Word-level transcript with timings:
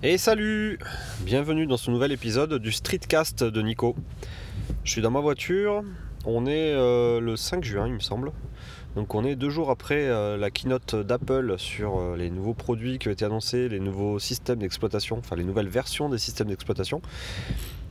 Et 0.00 0.16
salut 0.16 0.78
Bienvenue 1.22 1.66
dans 1.66 1.76
ce 1.76 1.90
nouvel 1.90 2.12
épisode 2.12 2.54
du 2.54 2.70
Streetcast 2.70 3.42
de 3.42 3.62
Nico. 3.62 3.96
Je 4.84 4.92
suis 4.92 5.02
dans 5.02 5.10
ma 5.10 5.18
voiture, 5.18 5.82
on 6.24 6.46
est 6.46 6.72
euh, 6.72 7.18
le 7.18 7.34
5 7.34 7.64
juin 7.64 7.88
il 7.88 7.94
me 7.94 7.98
semble. 7.98 8.30
Donc 8.94 9.16
on 9.16 9.24
est 9.24 9.34
deux 9.34 9.50
jours 9.50 9.70
après 9.70 10.06
euh, 10.06 10.36
la 10.36 10.52
keynote 10.52 10.94
d'Apple 10.94 11.56
sur 11.58 11.98
euh, 11.98 12.16
les 12.16 12.30
nouveaux 12.30 12.54
produits 12.54 13.00
qui 13.00 13.08
ont 13.08 13.10
été 13.10 13.24
annoncés, 13.24 13.68
les 13.68 13.80
nouveaux 13.80 14.20
systèmes 14.20 14.60
d'exploitation, 14.60 15.18
enfin 15.18 15.34
les 15.34 15.42
nouvelles 15.42 15.68
versions 15.68 16.08
des 16.08 16.18
systèmes 16.18 16.46
d'exploitation. 16.46 17.02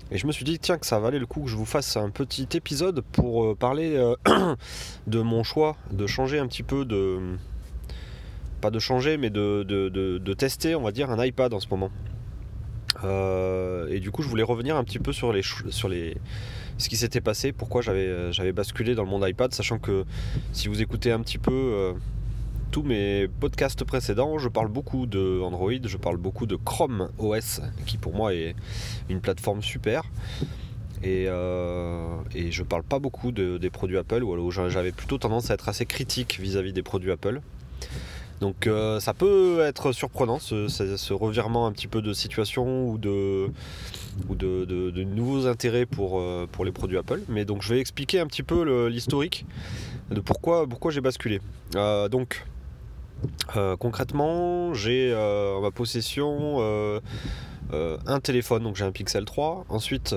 Et 0.09 0.17
je 0.17 0.27
me 0.27 0.31
suis 0.31 0.45
dit 0.45 0.59
tiens 0.59 0.77
que 0.77 0.85
ça 0.85 0.99
valait 0.99 1.19
le 1.19 1.25
coup 1.25 1.41
que 1.41 1.49
je 1.49 1.57
vous 1.57 1.65
fasse 1.65 1.97
un 1.97 2.09
petit 2.09 2.47
épisode 2.53 3.01
pour 3.11 3.57
parler 3.57 4.01
de 5.07 5.19
mon 5.19 5.43
choix 5.43 5.75
de 5.91 6.07
changer 6.07 6.39
un 6.39 6.47
petit 6.47 6.63
peu 6.63 6.85
de, 6.85 7.35
de 8.71 8.79
changer, 8.79 9.17
mais 9.17 9.29
de, 9.29 10.33
tester, 10.33 10.75
on 10.75 10.81
va 10.81 10.91
dire, 10.91 11.09
un 11.09 11.23
iPad 11.23 11.53
en 11.53 11.59
ce 11.59 11.67
moment. 11.69 11.91
Euh, 13.03 13.87
et 13.89 13.99
du 13.99 14.11
coup, 14.11 14.23
je 14.23 14.29
voulais 14.29 14.43
revenir 14.43 14.75
un 14.75 14.83
petit 14.83 14.99
peu 14.99 15.13
sur, 15.13 15.31
les, 15.31 15.43
sur 15.69 15.89
les, 15.89 16.17
ce 16.77 16.89
qui 16.89 16.97
s'était 16.97 17.21
passé, 17.21 17.51
pourquoi 17.51 17.81
j'avais, 17.81 18.51
basculé 18.51 18.95
dans 18.95 19.03
le 19.03 19.09
monde 19.09 19.25
iPad, 19.27 19.53
sachant 19.53 19.79
que 19.79 20.05
si 20.53 20.67
vous 20.67 20.81
écoutez 20.81 21.11
un 21.11 21.19
petit 21.19 21.37
peu 21.37 21.51
euh, 21.51 21.93
tous 22.71 22.83
mes 22.83 23.27
podcasts 23.27 23.83
précédents, 23.83 24.37
je 24.37 24.49
parle 24.49 24.69
beaucoup 24.69 25.05
de 25.05 25.41
Android, 25.41 25.71
je 25.83 25.97
parle 25.97 26.17
beaucoup 26.17 26.45
de 26.45 26.55
Chrome 26.55 27.09
OS, 27.19 27.61
qui 27.85 27.97
pour 27.97 28.13
moi 28.13 28.33
est 28.33 28.55
une 29.09 29.21
plateforme 29.21 29.61
super. 29.61 30.03
Et, 31.03 31.25
euh, 31.27 32.17
et 32.33 32.51
je 32.51 32.63
parle 32.63 32.81
pas 32.81 32.97
beaucoup 32.97 33.31
des 33.31 33.69
produits 33.69 33.97
Apple, 33.97 34.23
ou 34.23 34.51
j'avais 34.51 34.91
plutôt 34.91 35.19
tendance 35.19 35.51
à 35.51 35.53
être 35.53 35.69
assez 35.69 35.85
critique 35.85 36.39
vis 36.39 36.57
à 36.57 36.63
-vis 36.63 36.73
des 36.73 36.81
produits 36.81 37.11
Apple. 37.11 37.41
Donc 38.39 38.67
euh, 38.67 38.99
ça 38.99 39.13
peut 39.13 39.61
être 39.61 39.91
surprenant 39.91 40.39
ce, 40.39 41.13
revirement 41.13 41.65
un 41.65 41.71
petit 41.71 41.87
peu 41.87 42.01
de 42.01 42.13
situation 42.13 42.87
ou 42.87 42.97
de, 42.97 43.47
ou 44.29 44.35
de, 44.35 45.03
nouveaux 45.03 45.47
intérêts 45.47 45.85
pour, 45.85 46.19
euh, 46.19 46.47
pour 46.51 46.63
les 46.63 46.71
produits 46.71 46.97
Apple. 46.97 47.21
Mais 47.29 47.45
donc 47.45 47.61
je 47.61 47.73
vais 47.73 47.79
expliquer 47.79 48.19
un 48.19 48.27
petit 48.27 48.43
peu 48.43 48.87
l'historique 48.87 49.45
de 50.11 50.21
pourquoi, 50.21 50.67
j'ai 50.89 51.01
basculé. 51.01 51.41
Euh, 51.75 52.07
donc 52.09 52.45
concrètement 53.79 54.75
j'ai 54.75 55.15
en 55.15 55.61
ma 55.61 55.71
possession 55.71 56.59
un 57.71 58.19
téléphone, 58.19 58.63
donc 58.63 58.75
j'ai 58.75 58.85
un 58.85 58.91
Pixel 58.91 59.25
3. 59.25 59.65
Ensuite, 59.69 60.15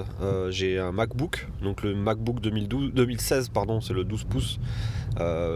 j'ai 0.51 0.79
un 0.79 0.93
MacBook, 0.93 1.49
donc 1.63 1.83
le 1.83 1.95
MacBook 1.95 2.41
2012, 2.41 2.93
2016, 2.93 3.49
pardon, 3.49 3.81
c'est 3.81 3.95
le 3.95 4.05
12 4.05 4.25
pouces 4.25 4.61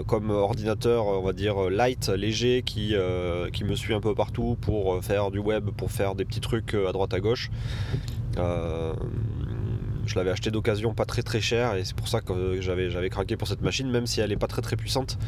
comme 0.06 0.30
ordinateur, 0.30 1.06
on 1.06 1.22
va 1.22 1.32
dire 1.32 1.70
light, 1.70 2.08
léger, 2.08 2.62
qui, 2.62 2.94
euh, 2.94 3.50
qui 3.50 3.64
me 3.64 3.74
suit 3.74 3.94
un 3.94 4.00
peu 4.00 4.14
partout 4.14 4.56
pour 4.60 5.02
faire 5.02 5.30
du 5.30 5.38
web, 5.38 5.70
pour 5.70 5.90
faire 5.90 6.14
des 6.14 6.24
petits 6.24 6.40
trucs 6.40 6.74
euh, 6.74 6.88
à 6.88 6.92
droite 6.92 7.14
à 7.14 7.20
gauche. 7.20 7.50
je 10.06 10.16
l'avais 10.16 10.30
acheté 10.30 10.50
d'occasion 10.50 10.92
pas 10.92 11.06
très 11.06 11.22
très 11.22 11.40
cher 11.40 11.76
et 11.76 11.84
c'est 11.84 11.96
pour 11.96 12.08
ça 12.08 12.20
que 12.20 12.60
j'avais, 12.60 12.90
j'avais 12.90 13.08
craqué 13.08 13.36
pour 13.36 13.48
cette 13.48 13.62
machine, 13.62 13.90
même 13.90 14.06
si 14.06 14.20
elle 14.20 14.30
n'est 14.30 14.36
pas 14.36 14.48
très 14.48 14.60
très 14.60 14.76
puissante. 14.76 15.18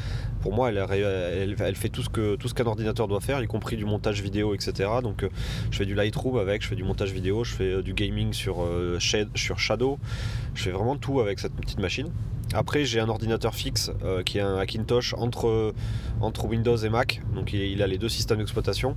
Pour 0.43 0.53
moi, 0.53 0.71
elle, 0.71 1.77
fait 1.77 1.89
tout 1.89 2.03
ce, 2.03 2.09
que, 2.11 2.37
tout 2.37 2.49
ce 2.49 2.55
qu'un 2.55 2.67
ordinateur 2.67 3.09
doit 3.09 3.21
faire, 3.21 3.43
y 3.43 3.47
compris 3.47 3.77
du 3.77 3.85
montage 3.85 4.21
vidéo, 4.21 4.55
etc. 4.55 4.91
Donc 5.03 5.27
je 5.71 5.77
fais 5.77 5.87
du 5.87 5.95
Lightroom 5.95 6.37
avec, 6.37 6.63
je 6.63 6.69
fais 6.69 6.77
du 6.77 6.85
montage 6.85 7.13
vidéo, 7.13 7.45
je 7.45 7.55
fais 7.55 7.83
du 7.83 7.95
gaming 7.95 8.33
sur, 8.33 8.67
sur 9.35 9.59
Shadow, 9.59 9.99
je 10.55 10.63
fais 10.63 10.73
vraiment 10.73 10.97
tout 10.97 11.21
avec 11.21 11.39
cette 11.39 11.55
petite 11.55 11.81
machine. 11.81 12.11
Après, 12.55 12.85
j'ai 12.85 13.01
un 13.01 13.09
ordinateur 13.09 13.55
fixe 13.55 13.91
euh, 14.05 14.23
qui 14.23 14.39
est 14.39 14.43
un 14.43 14.57
Hackintosh 14.57 15.15
entre, 15.15 15.75
entre 16.21 16.47
Windows 16.47 16.77
et 16.77 16.89
Mac. 16.89 17.21
Donc, 17.35 17.53
il, 17.53 17.83
a 17.83 17.87
les 17.87 17.99
deux 17.99 18.09
systèmes 18.09 18.39
d'exploitation. 18.39 18.97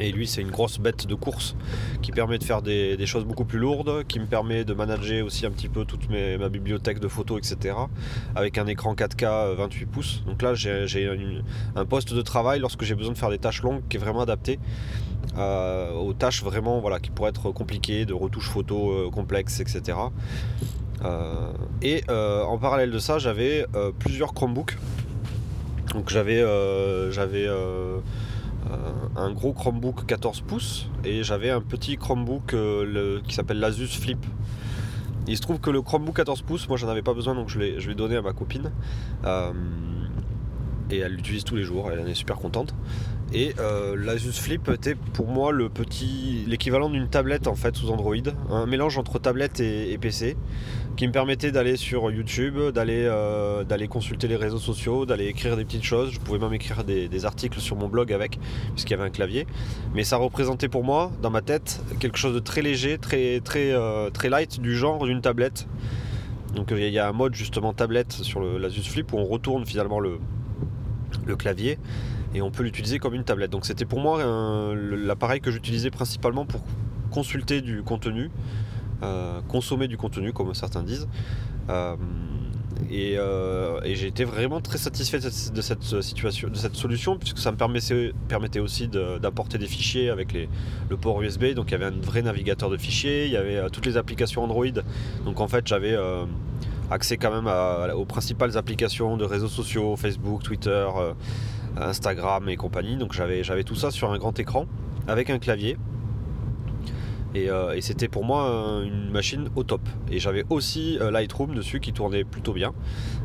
Et 0.00 0.10
lui, 0.10 0.26
c'est 0.26 0.40
une 0.40 0.50
grosse 0.50 0.78
bête 0.78 1.06
de 1.06 1.14
course 1.14 1.54
qui 2.00 2.12
permet 2.12 2.38
de 2.38 2.44
faire 2.44 2.62
des, 2.62 3.06
choses 3.06 3.24
beaucoup 3.24 3.44
plus 3.44 3.58
lourdes, 3.58 4.04
qui 4.04 4.18
me 4.20 4.26
permet 4.26 4.64
de 4.64 4.74
manager 4.74 5.24
aussi 5.24 5.44
un 5.44 5.50
petit 5.50 5.68
peu 5.68 5.84
toute 5.84 6.08
ma 6.08 6.48
bibliothèque 6.48 6.98
de 6.98 7.08
photos, 7.08 7.38
etc. 7.38 7.76
Avec 8.34 8.58
un 8.58 8.66
écran 8.66 8.94
4K 8.94 9.54
28 9.54 9.82
euh, 9.82 9.86
pouces. 9.92 10.22
Donc 10.26 10.42
là, 10.42 10.54
j'ai 10.54 11.42
un 11.76 11.84
poste 11.84 12.14
de 12.14 12.22
travail 12.22 12.58
lorsque 12.58 12.82
j'ai 12.84 12.94
besoin 12.94 13.12
de 13.12 13.18
faire 13.18 13.30
des 13.30 13.38
tâches 13.38 13.62
longues 13.62 13.82
qui 13.88 13.96
est 13.96 14.00
vraiment 14.00 14.22
adapté 14.22 14.58
euh, 15.36 15.92
aux 15.92 16.14
tâches 16.14 16.42
vraiment 16.42 16.80
voilà, 16.80 16.98
qui 16.98 17.10
pourraient 17.10 17.30
être 17.30 17.52
compliquées, 17.52 18.04
de 18.04 18.14
retouches 18.14 18.48
photos 18.48 19.10
complexes, 19.12 19.60
etc. 19.60 19.98
Euh, 21.04 21.52
et 21.80 22.04
euh, 22.10 22.42
en 22.44 22.58
parallèle 22.58 22.90
de 22.90 22.98
ça, 22.98 23.18
j'avais 23.18 23.66
euh, 23.74 23.92
plusieurs 23.98 24.34
Chromebooks. 24.34 24.76
Donc 25.94 26.08
j'avais 26.08 26.42
un 29.16 29.30
gros 29.32 29.52
Chromebook 29.52 30.06
14 30.06 30.40
pouces 30.40 30.88
et 31.04 31.22
j'avais 31.22 31.50
un 31.50 31.60
petit 31.60 31.98
Chromebook 31.98 32.56
qui 33.24 33.34
s'appelle 33.34 33.60
l'Asus 33.60 33.88
Flip. 33.88 34.24
Il 35.26 35.36
se 35.36 35.42
trouve 35.42 35.60
que 35.60 35.68
le 35.68 35.82
Chromebook 35.82 36.16
14 36.16 36.42
pouces, 36.42 36.66
moi 36.68 36.78
j'en 36.78 36.88
avais 36.88 37.02
pas 37.02 37.12
besoin 37.12 37.34
donc 37.34 37.50
je 37.50 37.58
l'ai, 37.58 37.78
je 37.78 37.88
l'ai 37.90 37.94
donné 37.94 38.16
à 38.16 38.22
ma 38.22 38.32
copine. 38.32 38.72
et 40.90 40.98
elle 40.98 41.12
l'utilise 41.12 41.44
tous 41.44 41.56
les 41.56 41.64
jours, 41.64 41.90
elle 41.92 42.00
en 42.00 42.06
est 42.06 42.14
super 42.14 42.36
contente. 42.36 42.74
Et 43.34 43.54
euh, 43.58 43.96
l'Asus 43.96 44.32
Flip 44.32 44.68
était 44.68 44.94
pour 44.94 45.26
moi 45.26 45.52
le 45.52 45.70
petit, 45.70 46.44
l'équivalent 46.46 46.90
d'une 46.90 47.08
tablette 47.08 47.46
en 47.46 47.54
fait 47.54 47.74
sous 47.74 47.90
Android, 47.90 48.14
un 48.50 48.66
mélange 48.66 48.98
entre 48.98 49.18
tablette 49.18 49.58
et, 49.60 49.96
PC, 49.98 50.36
qui 50.96 51.06
me 51.06 51.12
permettait 51.12 51.50
d'aller 51.50 51.78
sur 51.78 52.10
YouTube, 52.10 52.58
d'aller 52.74 53.06
euh, 53.06 53.64
d'aller 53.64 53.88
consulter 53.88 54.28
les 54.28 54.36
réseaux 54.36 54.58
sociaux, 54.58 55.06
d'aller 55.06 55.28
écrire 55.28 55.56
des 55.56 55.64
petites 55.64 55.84
choses. 55.84 56.10
Je 56.12 56.20
pouvais 56.20 56.38
même 56.38 56.52
écrire 56.52 56.84
des, 56.84 57.24
articles 57.24 57.60
sur 57.60 57.76
mon 57.76 57.88
blog 57.88 58.12
avec, 58.12 58.38
puisqu'il 58.74 58.90
y 58.90 58.94
avait 58.94 59.04
un 59.04 59.10
clavier. 59.10 59.46
Mais 59.94 60.04
ça 60.04 60.16
représentait 60.18 60.68
pour 60.68 60.84
moi, 60.84 61.10
dans 61.22 61.30
ma 61.30 61.40
tête, 61.40 61.80
quelque 62.00 62.18
chose 62.18 62.34
de 62.34 62.40
très 62.40 62.60
léger, 62.60 62.98
très 62.98 63.40
très 63.40 63.72
euh, 63.72 64.10
très 64.10 64.28
light, 64.28 64.60
du 64.60 64.76
genre 64.76 65.06
d'une 65.06 65.22
tablette. 65.22 65.66
Donc 66.54 66.70
il 66.70 66.88
y 66.88 66.98
a 66.98 67.08
un 67.08 67.12
mode 67.12 67.34
justement 67.34 67.72
tablette 67.72 68.12
sur 68.12 68.42
l'Asus 68.42 68.82
Flip 68.82 69.10
où 69.14 69.16
on 69.16 69.24
retourne 69.24 69.64
finalement 69.64 70.00
le, 70.00 70.18
le 71.26 71.36
clavier 71.36 71.78
et 72.34 72.42
on 72.42 72.50
peut 72.50 72.62
l'utiliser 72.62 72.98
comme 72.98 73.14
une 73.14 73.24
tablette. 73.24 73.50
Donc 73.50 73.66
c'était 73.66 73.84
pour 73.84 74.00
moi 74.00 74.22
l'appareil 74.74 75.40
que 75.40 75.50
j'utilisais 75.50 75.90
principalement 75.90 76.44
pour 76.44 76.62
consulter 77.10 77.60
du 77.60 77.82
contenu, 77.82 78.30
euh, 79.02 79.40
consommer 79.48 79.88
du 79.88 79.96
contenu 79.96 80.32
comme 80.32 80.54
certains 80.54 80.82
disent. 80.82 81.08
Euh, 81.68 81.96
euh, 82.90 83.80
et, 83.84 83.94
j'ai 83.94 84.08
été 84.08 84.24
vraiment 84.24 84.60
très 84.60 84.78
satisfait 84.78 85.20
de 85.20 85.30
cette, 85.30 86.02
situation, 86.02 86.48
de 86.48 86.56
cette 86.56 86.74
solution, 86.74 87.16
puisque 87.16 87.38
ça 87.38 87.52
me 87.52 87.56
permettait, 87.56 88.58
aussi 88.58 88.88
d'apporter 88.88 89.58
des 89.58 89.66
fichiers 89.66 90.10
avec 90.10 90.34
le 90.88 90.96
port 90.96 91.22
USB. 91.22 91.52
Donc 91.54 91.68
il 91.68 91.72
y 91.72 91.74
avait 91.74 91.84
un 91.84 92.00
vrai 92.00 92.22
navigateur 92.22 92.70
de 92.70 92.76
fichiers, 92.76 93.26
il 93.26 93.32
y 93.32 93.36
avait 93.36 93.70
toutes 93.70 93.86
les 93.86 93.96
applications 93.96 94.42
Android. 94.42 94.66
Donc 95.24 95.40
en 95.40 95.48
fait 95.48 95.66
j'avais 95.66 95.96
accès 96.92 97.16
quand 97.16 97.30
même 97.30 97.50
aux 97.94 98.04
principales 98.04 98.56
applications 98.56 99.16
de 99.16 99.24
réseaux 99.24 99.48
sociaux, 99.48 99.96
Facebook, 99.96 100.42
Twitter, 100.42 100.86
Instagram 101.76 102.48
et 102.48 102.56
compagnie. 102.56 102.96
Donc 102.96 103.12
j'avais, 103.12 103.44
j'avais 103.44 103.64
tout 103.64 103.74
ça 103.74 103.90
sur 103.90 104.12
un 104.12 104.18
grand 104.18 104.38
écran 104.38 104.66
avec 105.08 105.30
un 105.30 105.38
clavier. 105.38 105.76
Et, 107.34 107.48
euh, 107.48 107.80
c'était 107.80 108.08
pour 108.08 108.24
moi 108.24 108.82
une 108.84 109.10
machine 109.10 109.48
au 109.56 109.64
top. 109.64 109.80
Et 110.10 110.18
j'avais 110.18 110.44
aussi 110.50 110.98
euh, 111.00 111.10
Lightroom 111.10 111.54
dessus 111.54 111.80
qui 111.80 111.92
tournait 111.92 112.24
plutôt 112.24 112.52
bien 112.52 112.72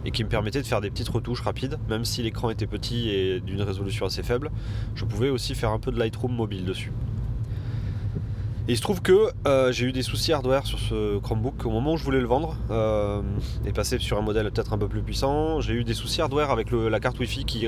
et 0.06 0.12
qui 0.12 0.24
me 0.24 0.30
permettait 0.30 0.62
de 0.62 0.68
faire 0.68 0.82
des 0.82 0.90
petites 0.90 1.10
retouches 1.10 1.42
rapides. 1.42 1.78
Même 1.90 2.06
si 2.06 2.24
l'écran 2.24 2.50
était 2.50 2.68
petit 2.68 3.10
et 3.10 3.40
d'une 3.42 3.62
résolution 3.62 4.06
assez 4.06 4.24
faible, 4.24 4.52
je 4.96 5.04
pouvais 5.04 5.30
aussi 5.30 5.56
faire 5.56 5.72
un 5.72 5.80
peu 5.80 5.92
de 5.92 6.00
Lightroom 6.00 6.34
mobile 6.34 6.66
dessus 6.66 6.92
il 8.70 8.76
se 8.76 8.82
trouve 8.82 9.02
que 9.02 9.30
euh, 9.48 9.72
j'ai 9.72 9.86
eu 9.86 9.92
des 9.94 10.02
soucis 10.02 10.34
hardware 10.34 10.66
sur 10.66 10.78
ce 10.78 11.20
Chromebook 11.20 11.66
au 11.66 11.70
moment 11.70 11.94
où 11.94 11.98
je 11.98 12.04
voulais 12.04 12.20
le 12.20 12.28
vendre 12.28 12.58
euh, 12.70 13.22
et 13.66 13.72
passer 13.72 13.98
sur 14.00 14.18
un 14.18 14.22
modèle 14.22 14.52
peut-être 14.52 14.74
un 14.74 14.78
peu 14.78 14.90
plus 14.90 15.02
puissant. 15.02 15.62
J'ai 15.62 15.74
eu 15.74 15.84
des 15.86 15.94
soucis 15.94 16.22
hardware 16.22 16.52
avec 16.52 16.72
la 16.72 17.00
carte 17.00 17.18
Wi-Fi 17.18 17.46
qui, 17.46 17.68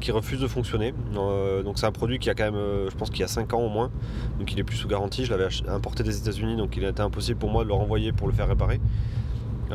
qui 0.00 0.10
refuse 0.10 0.40
de 0.40 0.48
fonctionner. 0.48 0.92
Euh, 1.16 1.62
donc 1.62 1.78
c'est 1.78 1.86
un 1.86 1.92
produit 1.92 2.18
qui 2.18 2.30
a 2.30 2.34
quand 2.34 2.50
même, 2.50 2.88
je 2.90 2.96
pense 2.96 3.10
qu'il 3.10 3.20
y 3.20 3.24
a 3.24 3.28
5 3.28 3.52
ans 3.54 3.60
au 3.60 3.68
moins, 3.68 3.92
donc 4.40 4.52
il 4.52 4.58
est 4.58 4.64
plus 4.64 4.76
sous 4.76 4.88
garantie. 4.88 5.24
Je 5.24 5.30
l'avais 5.30 5.48
importé 5.68 6.02
des 6.02 6.18
États-Unis, 6.18 6.56
donc 6.56 6.76
il 6.76 6.84
a 6.84 6.88
été 6.88 7.00
impossible 7.00 7.38
pour 7.38 7.50
moi 7.50 7.62
de 7.62 7.68
le 7.68 7.74
renvoyer 7.74 8.10
pour 8.10 8.26
le 8.26 8.32
faire 8.32 8.48
réparer. 8.48 8.80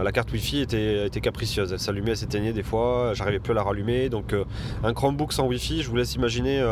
La 0.03 0.11
carte 0.11 0.31
Wi-Fi 0.31 0.61
était, 0.61 1.21
capricieuse, 1.21 1.71
elle 1.73 1.79
s'allumait, 1.79 2.11
elle 2.11 2.17
s'éteignait 2.17 2.53
des 2.53 2.63
fois, 2.63 3.11
j'arrivais 3.13 3.39
plus 3.39 3.51
à 3.51 3.55
la 3.55 3.63
rallumer. 3.63 4.09
Donc 4.09 4.35
un 4.83 4.93
Chromebook 4.93 5.33
sans 5.33 5.45
Wi-Fi, 5.47 5.81
je 5.81 5.89
vous 5.89 5.95
laisse 5.95 6.15
imaginer 6.15 6.63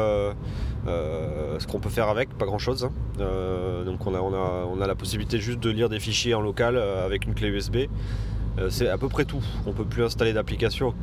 euh, 0.87 1.59
ce 1.59 1.67
qu'on 1.67 1.79
peut 1.79 1.89
faire 1.89 2.07
avec, 2.07 2.29
pas 2.37 2.45
grand 2.45 2.59
chose. 2.59 2.85
Hein. 2.85 2.91
Euh, 3.19 3.83
donc 3.83 4.05
on 4.07 4.13
a, 4.13 4.87
la 4.87 4.95
possibilité 4.95 5.39
juste 5.39 5.59
de 5.59 5.69
lire 5.69 5.89
des 5.89 5.99
fichiers 5.99 6.33
en 6.33 6.41
local 6.41 6.77
euh, 6.77 7.05
avec 7.05 7.25
une 7.25 7.33
clé 7.33 7.49
USB. 7.49 7.77
c'est 8.69 8.87
à 8.87 8.97
peu 8.97 9.09
près 9.09 9.25
tout. 9.25 9.43
On 9.65 9.73
peut 9.73 9.85
plus 9.85 10.03
installer 10.03 10.33
d'application. 10.33 10.93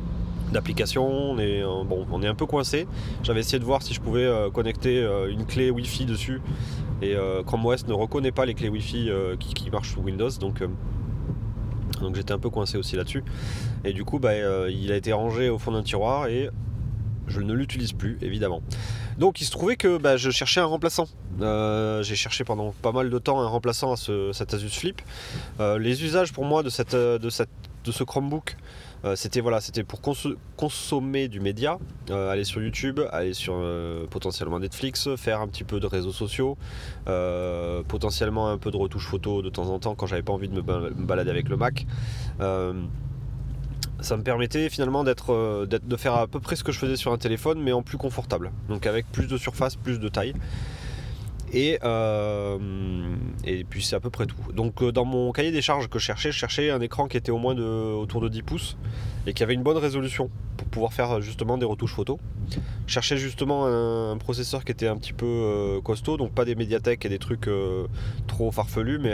D'application, 0.51 1.07
on 1.07 1.37
est 1.39 1.63
bon, 1.63 2.05
on 2.11 2.21
est 2.23 2.27
un 2.27 2.35
peu 2.35 2.45
coincé. 2.45 2.87
J'avais 3.23 3.41
essayé 3.41 3.59
de 3.59 3.65
voir 3.65 3.81
si 3.81 3.93
je 3.93 4.01
pouvais 4.01 4.29
connecter 4.53 5.01
une 5.29 5.45
clé 5.45 5.71
Wi-Fi 5.71 6.05
dessus, 6.05 6.39
et 7.01 7.15
Chrome 7.45 7.65
OS 7.65 7.87
ne 7.87 7.93
reconnaît 7.93 8.31
pas 8.31 8.45
les 8.45 8.53
clés 8.53 8.69
Wi-Fi 8.69 9.09
qui, 9.39 9.69
marchent 9.71 9.93
sous 9.93 10.01
Windows, 10.01 10.29
donc 10.39 10.61
donc 12.01 12.15
j'étais 12.15 12.33
un 12.33 12.39
peu 12.39 12.49
coincé 12.49 12.77
aussi 12.77 12.95
là-dessus. 12.95 13.23
Et 13.83 13.93
du 13.93 14.03
coup, 14.03 14.19
bah, 14.19 14.33
il 14.69 14.91
a 14.91 14.95
été 14.95 15.13
rangé 15.13 15.49
au 15.49 15.57
fond 15.57 15.71
d'un 15.71 15.83
tiroir 15.83 16.27
et 16.27 16.49
je 17.27 17.41
ne 17.41 17.53
l'utilise 17.53 17.93
plus, 17.93 18.17
évidemment. 18.21 18.61
Donc 19.17 19.41
il 19.41 19.45
se 19.45 19.51
trouvait 19.51 19.77
que 19.77 19.97
bah, 19.97 20.17
je 20.17 20.29
cherchais 20.29 20.59
un 20.59 20.65
remplaçant. 20.65 21.07
j'ai 21.39 22.15
cherché 22.15 22.43
pendant 22.43 22.73
pas 22.81 22.91
mal 22.91 23.09
de 23.09 23.19
temps 23.19 23.41
un 23.41 23.47
remplaçant 23.47 23.93
à 23.93 23.95
ce, 23.95 24.31
cet 24.33 24.53
Asus 24.53 24.69
Flip. 24.69 25.01
les 25.59 26.03
usages 26.03 26.33
pour 26.33 26.45
moi 26.45 26.63
de, 26.63 26.69
cette, 26.69 26.95
de 27.85 27.91
ce 27.91 28.03
Chromebook, 28.03 28.57
euh, 29.05 29.15
c'était 29.15 29.39
voilà, 29.39 29.61
c'était 29.61 29.83
pour 29.83 30.01
consommer 30.57 31.27
du 31.27 31.39
média, 31.39 31.77
euh, 32.09 32.31
aller 32.31 32.43
sur 32.43 32.61
YouTube, 32.61 32.99
aller 33.11 33.33
sur 33.33 33.53
euh, 33.55 34.07
potentiellement 34.07 34.59
Netflix, 34.59 35.07
faire 35.15 35.41
un 35.41 35.47
petit 35.47 35.63
peu 35.63 35.79
de 35.79 35.87
réseaux 35.87 36.11
sociaux, 36.11 36.57
potentiellement 37.87 38.49
un 38.49 38.57
peu 38.57 38.71
de 38.71 38.77
retouche 38.77 39.07
photo 39.07 39.41
de 39.41 39.49
temps 39.49 39.69
en 39.69 39.79
temps 39.79 39.95
quand 39.95 40.07
j'avais 40.07 40.23
pas 40.23 40.33
envie 40.33 40.49
de 40.49 40.55
me, 40.55 40.61
balader 40.61 41.29
avec 41.29 41.49
le 41.49 41.57
Mac. 41.57 41.85
Ça 44.01 44.17
me 44.17 44.23
permettait 44.23 44.69
finalement 44.69 45.03
d'être, 45.03 45.65
de 45.65 45.95
faire 45.95 46.15
à 46.15 46.27
peu 46.27 46.39
près 46.39 46.55
ce 46.55 46.63
que 46.63 46.71
je 46.71 46.79
faisais 46.79 46.97
sur 46.97 47.13
un 47.13 47.17
téléphone 47.17 47.61
mais 47.61 47.71
en 47.71 47.83
plus 47.83 47.97
confortable. 47.97 48.51
Donc 48.69 48.87
avec 48.87 49.09
plus 49.11 49.27
de 49.27 49.37
surface 49.37 49.75
plus 49.75 49.99
de 49.99 50.09
taille 50.09 50.33
et, 51.55 51.79
euh, 51.85 52.57
et 53.45 53.63
puis 53.63 53.81
c'est 53.81 53.95
à 53.95 54.01
peu 54.01 54.09
près 54.09 54.25
tout. 54.25 54.35
Donc 54.53 54.83
euh, 54.83 54.91
dans 54.91 55.05
mon 55.05 55.31
cahier 55.31 55.51
des 55.51 55.61
charges 55.61 55.87
que 55.87 55.99
je 55.99 56.03
cherchais, 56.03 56.31
je 56.33 56.37
cherchais 56.37 56.69
un 56.69 56.81
écran 56.81 57.07
qui 57.07 57.15
était 57.15 57.31
au 57.31 57.37
moins 57.37 57.55
de, 57.55 57.63
autour 57.63 58.19
de 58.19 58.27
10 58.27 58.43
pouces 58.43 58.77
et 59.25 59.33
qui 59.33 59.41
avait 59.41 59.53
une 59.53 59.63
bonne 59.63 59.77
résolution 59.77 60.29
pour 60.57 60.67
pouvoir 60.67 60.91
faire 60.91 61.21
justement 61.21 61.57
des 61.57 61.65
retouches 61.65 61.93
photos. 61.93 62.17
Je 62.87 62.93
cherchais 62.93 63.15
justement 63.15 63.67
un, 63.67 64.17
processeur 64.17 64.65
qui 64.65 64.73
était 64.73 64.87
un 64.87 64.97
petit 64.97 65.13
peu 65.13 65.25
euh, 65.25 65.81
costaud, 65.81 66.17
donc 66.17 66.33
pas 66.33 66.43
des 66.43 66.55
médiathèques 66.55 67.05
et 67.05 67.09
des 67.09 67.19
trucs 67.19 67.49
trop 68.27 68.51
farfelus, 68.51 68.99
mais 68.99 69.13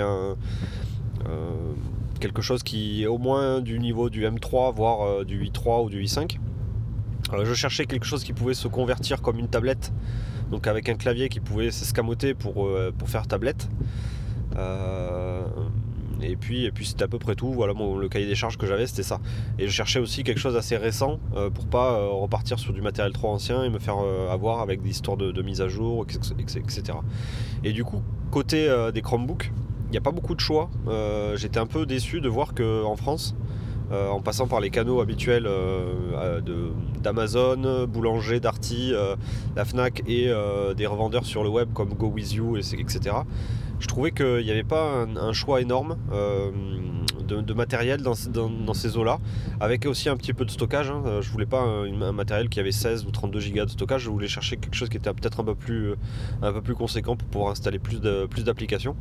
quelque 2.20 2.42
chose 2.42 2.64
qui 2.64 3.04
est 3.04 3.08
au 3.08 3.20
moins 3.20 3.62
du 3.62 3.78
niveau 3.78 4.10
du 4.10 4.26
M3, 4.26 4.74
voire 4.74 5.26
du 5.26 5.46
i3 5.46 5.86
ou 5.86 5.90
du 5.90 6.04
i5. 6.04 6.38
je 7.44 7.54
cherchais 7.54 7.86
quelque 7.86 8.06
chose 8.06 8.24
qui 8.24 8.34
pouvait 8.34 8.56
se 8.56 8.68
convertir 8.68 9.22
comme 9.22 9.38
une 9.38 9.48
tablette 9.48 9.92
donc 10.52 10.68
avec 10.68 10.90
un 10.90 10.96
clavier 10.96 11.30
qui 11.30 11.40
pouvait 11.40 11.72
s'escamoter 11.72 12.34
pour, 12.34 12.68
euh, 12.68 12.94
faire 13.06 13.26
tablette. 13.26 13.70
Euh, 14.58 15.44
et 16.22 16.36
puis, 16.36 16.66
et 16.66 16.72
c'était 16.82 17.06
à 17.06 17.08
peu 17.08 17.18
près 17.18 17.36
tout. 17.36 17.52
Voilà, 17.52 17.74
le 17.74 18.10
cahier 18.10 18.28
des 18.28 18.36
charges 18.36 18.58
que 18.58 18.68
j'avais, 18.68 18.86
c'était 18.86 19.02
ça. 19.02 19.20
Et 19.58 19.68
je 19.68 19.72
cherchais 19.72 20.00
aussi 20.00 20.24
quelque 20.24 20.40
chose 20.40 20.54
d'assez 20.54 20.78
récent 20.78 21.20
euh, 21.36 21.50
pour 21.50 21.66
pas 21.68 22.06
repartir 22.10 22.60
sur 22.60 22.74
du 22.74 22.82
matériel 22.82 23.14
trop 23.14 23.30
ancien 23.30 23.64
et 23.64 23.70
me 23.70 23.80
faire 23.80 23.98
avoir 24.30 24.60
avec 24.60 24.84
des 24.84 24.90
histoires 24.90 25.18
de, 25.18 25.42
mise 25.42 25.62
à 25.62 25.68
jour, 25.68 26.06
etc. 26.06 26.84
Et 27.64 27.72
du 27.72 27.84
coup, 27.84 28.04
côté 28.30 28.70
des 28.94 29.02
Chromebooks, 29.02 29.52
il 29.88 29.92
n'y 29.92 29.98
a 29.98 30.02
pas 30.02 30.12
beaucoup 30.12 30.36
de 30.36 30.42
choix. 30.42 30.70
J'étais 31.36 31.60
un 31.60 31.66
peu 31.66 31.86
déçu 31.86 32.22
de 32.22 32.30
voir 32.30 32.54
qu'en 32.54 32.96
France, 32.96 33.36
euh, 33.92 34.10
en 34.10 34.22
passant 34.22 34.48
par 34.48 34.62
les 34.62 34.70
canaux 34.70 35.02
habituels 35.02 35.46
euh, 35.48 36.40
d'Amazon, 37.02 37.88
Boulanger, 37.88 38.40
Darty, 38.40 38.92
euh, 38.94 39.16
la 39.56 39.66
Fnac 39.66 40.04
et 40.08 40.32
des 40.76 40.86
revendeurs 40.86 41.26
sur 41.26 41.44
le 41.44 41.50
web 41.50 41.70
comme 41.74 41.94
Go 41.94 42.08
With 42.08 42.34
You, 42.34 42.58
etc. 42.58 43.16
Je 43.80 43.88
trouvais 43.88 44.12
qu'il 44.12 44.44
n'y 44.44 44.52
avait 44.52 44.64
pas 44.64 45.08
un, 45.18 45.34
choix 45.34 45.60
énorme 45.60 45.98
de, 47.28 47.54
matériel 47.54 48.02
dans, 48.02 48.14
ces 48.74 48.98
eaux-là, 48.98 49.20
avec 49.60 49.86
aussi 49.86 50.08
un 50.08 50.16
petit 50.16 50.34
peu 50.34 50.46
de 50.46 50.52
stockage. 50.52 50.92
Hein. 50.92 51.20
Je 51.22 51.30
voulais 51.32 51.46
pas 51.46 51.62
un, 51.62 52.12
matériel 52.12 52.50
qui 52.50 52.60
avait 52.60 52.72
16 52.72 53.06
ou 53.06 53.12
32 53.12 53.40
gigas 53.40 53.66
de 53.66 53.72
stockage, 53.72 54.04
je 54.04 54.10
voulais 54.10 54.28
chercher 54.28 54.58
quelque 54.58 54.76
chose 54.76 54.90
qui 54.90 54.98
était 54.98 55.12
peut-être 55.14 55.40
un, 55.40 55.44
peu 55.44 55.56
plus, 55.56 55.96
un 56.42 56.54
peu 56.54 56.62
plus 56.62 56.76
conséquent 56.76 57.16
pour 57.16 57.28
pouvoir 57.28 57.52
installer 57.52 57.80
plus 57.80 58.00
d'applications. 58.00 58.96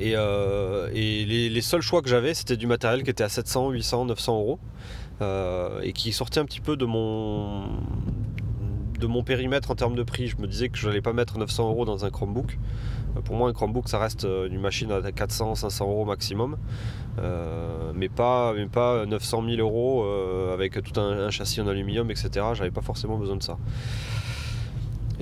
Et, 0.00 0.14
euh, 0.16 0.88
les, 0.90 1.60
seuls 1.60 1.82
choix 1.82 2.02
que 2.02 2.08
j'avais, 2.08 2.34
c'était 2.34 2.56
du 2.56 2.66
matériel 2.66 3.02
qui 3.02 3.10
était 3.10 3.24
à 3.24 3.28
700, 3.28 3.70
800, 3.70 4.06
900 4.06 4.38
euros 4.38 4.58
euh, 5.20 5.80
et 5.82 5.92
qui 5.92 6.12
sortait 6.12 6.40
un 6.40 6.44
petit 6.44 6.60
peu 6.60 6.76
de 6.76 6.84
mon, 6.84 7.66
de 8.98 9.06
mon 9.06 9.22
périmètre 9.22 9.70
en 9.70 9.74
termes 9.74 9.94
de 9.94 10.02
prix. 10.02 10.28
Je 10.28 10.36
me 10.38 10.46
disais 10.46 10.68
que 10.68 10.78
je 10.78 10.88
n'allais 10.88 11.02
pas 11.02 11.12
mettre 11.12 11.38
900 11.38 11.68
euros 11.68 11.84
dans 11.84 12.04
un 12.04 12.10
Chromebook. 12.10 12.58
Euh, 13.16 13.20
pour 13.20 13.36
moi, 13.36 13.48
un 13.48 13.52
Chromebook, 13.52 13.88
ça 13.88 13.98
reste 13.98 14.24
une 14.24 14.60
machine 14.60 14.90
à 14.90 15.12
400, 15.12 15.54
500 15.54 15.88
euros 15.88 16.04
maximum, 16.04 16.56
mais, 17.94 18.08
pas, 18.08 18.54
mais 18.54 18.66
pas 18.66 19.04
900 19.06 19.44
000 19.48 19.60
euros 19.60 20.04
avec 20.52 20.82
tout 20.82 20.98
un, 20.98 21.26
un, 21.26 21.30
châssis 21.30 21.60
en 21.60 21.68
aluminium, 21.68 22.10
etc. 22.10 22.30
J'avais 22.54 22.70
pas 22.70 22.82
forcément 22.82 23.18
besoin 23.18 23.36
de 23.36 23.42
ça. 23.42 23.58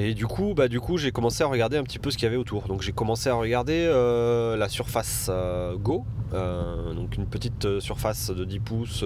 Et 0.03 0.15
du 0.15 0.27
coup, 0.27 0.55
bah, 0.57 0.69
du 0.69 0.81
coup, 0.81 0.97
j'ai 0.97 1.13
commencé 1.13 1.43
à 1.43 1.47
regarder 1.47 1.77
un 1.77 1.83
petit 1.83 1.99
peu 1.99 2.11
ce 2.11 2.17
qu'il 2.17 2.25
y 2.25 2.27
avait 2.27 2.39
autour. 2.39 2.69
Donc 2.69 2.81
j'ai 2.81 2.93
commencé 2.93 3.29
à 3.29 3.35
regarder 3.35 3.87
euh, 3.87 4.57
la 4.57 4.71
Surface 4.71 5.27
euh, 5.29 5.77
Go, 5.77 6.07
euh, 6.33 6.95
donc 6.95 7.17
une 7.19 7.27
petite 7.27 7.81
surface 7.81 8.31
de 8.31 8.47
10 8.47 8.61
pouces. 8.61 9.05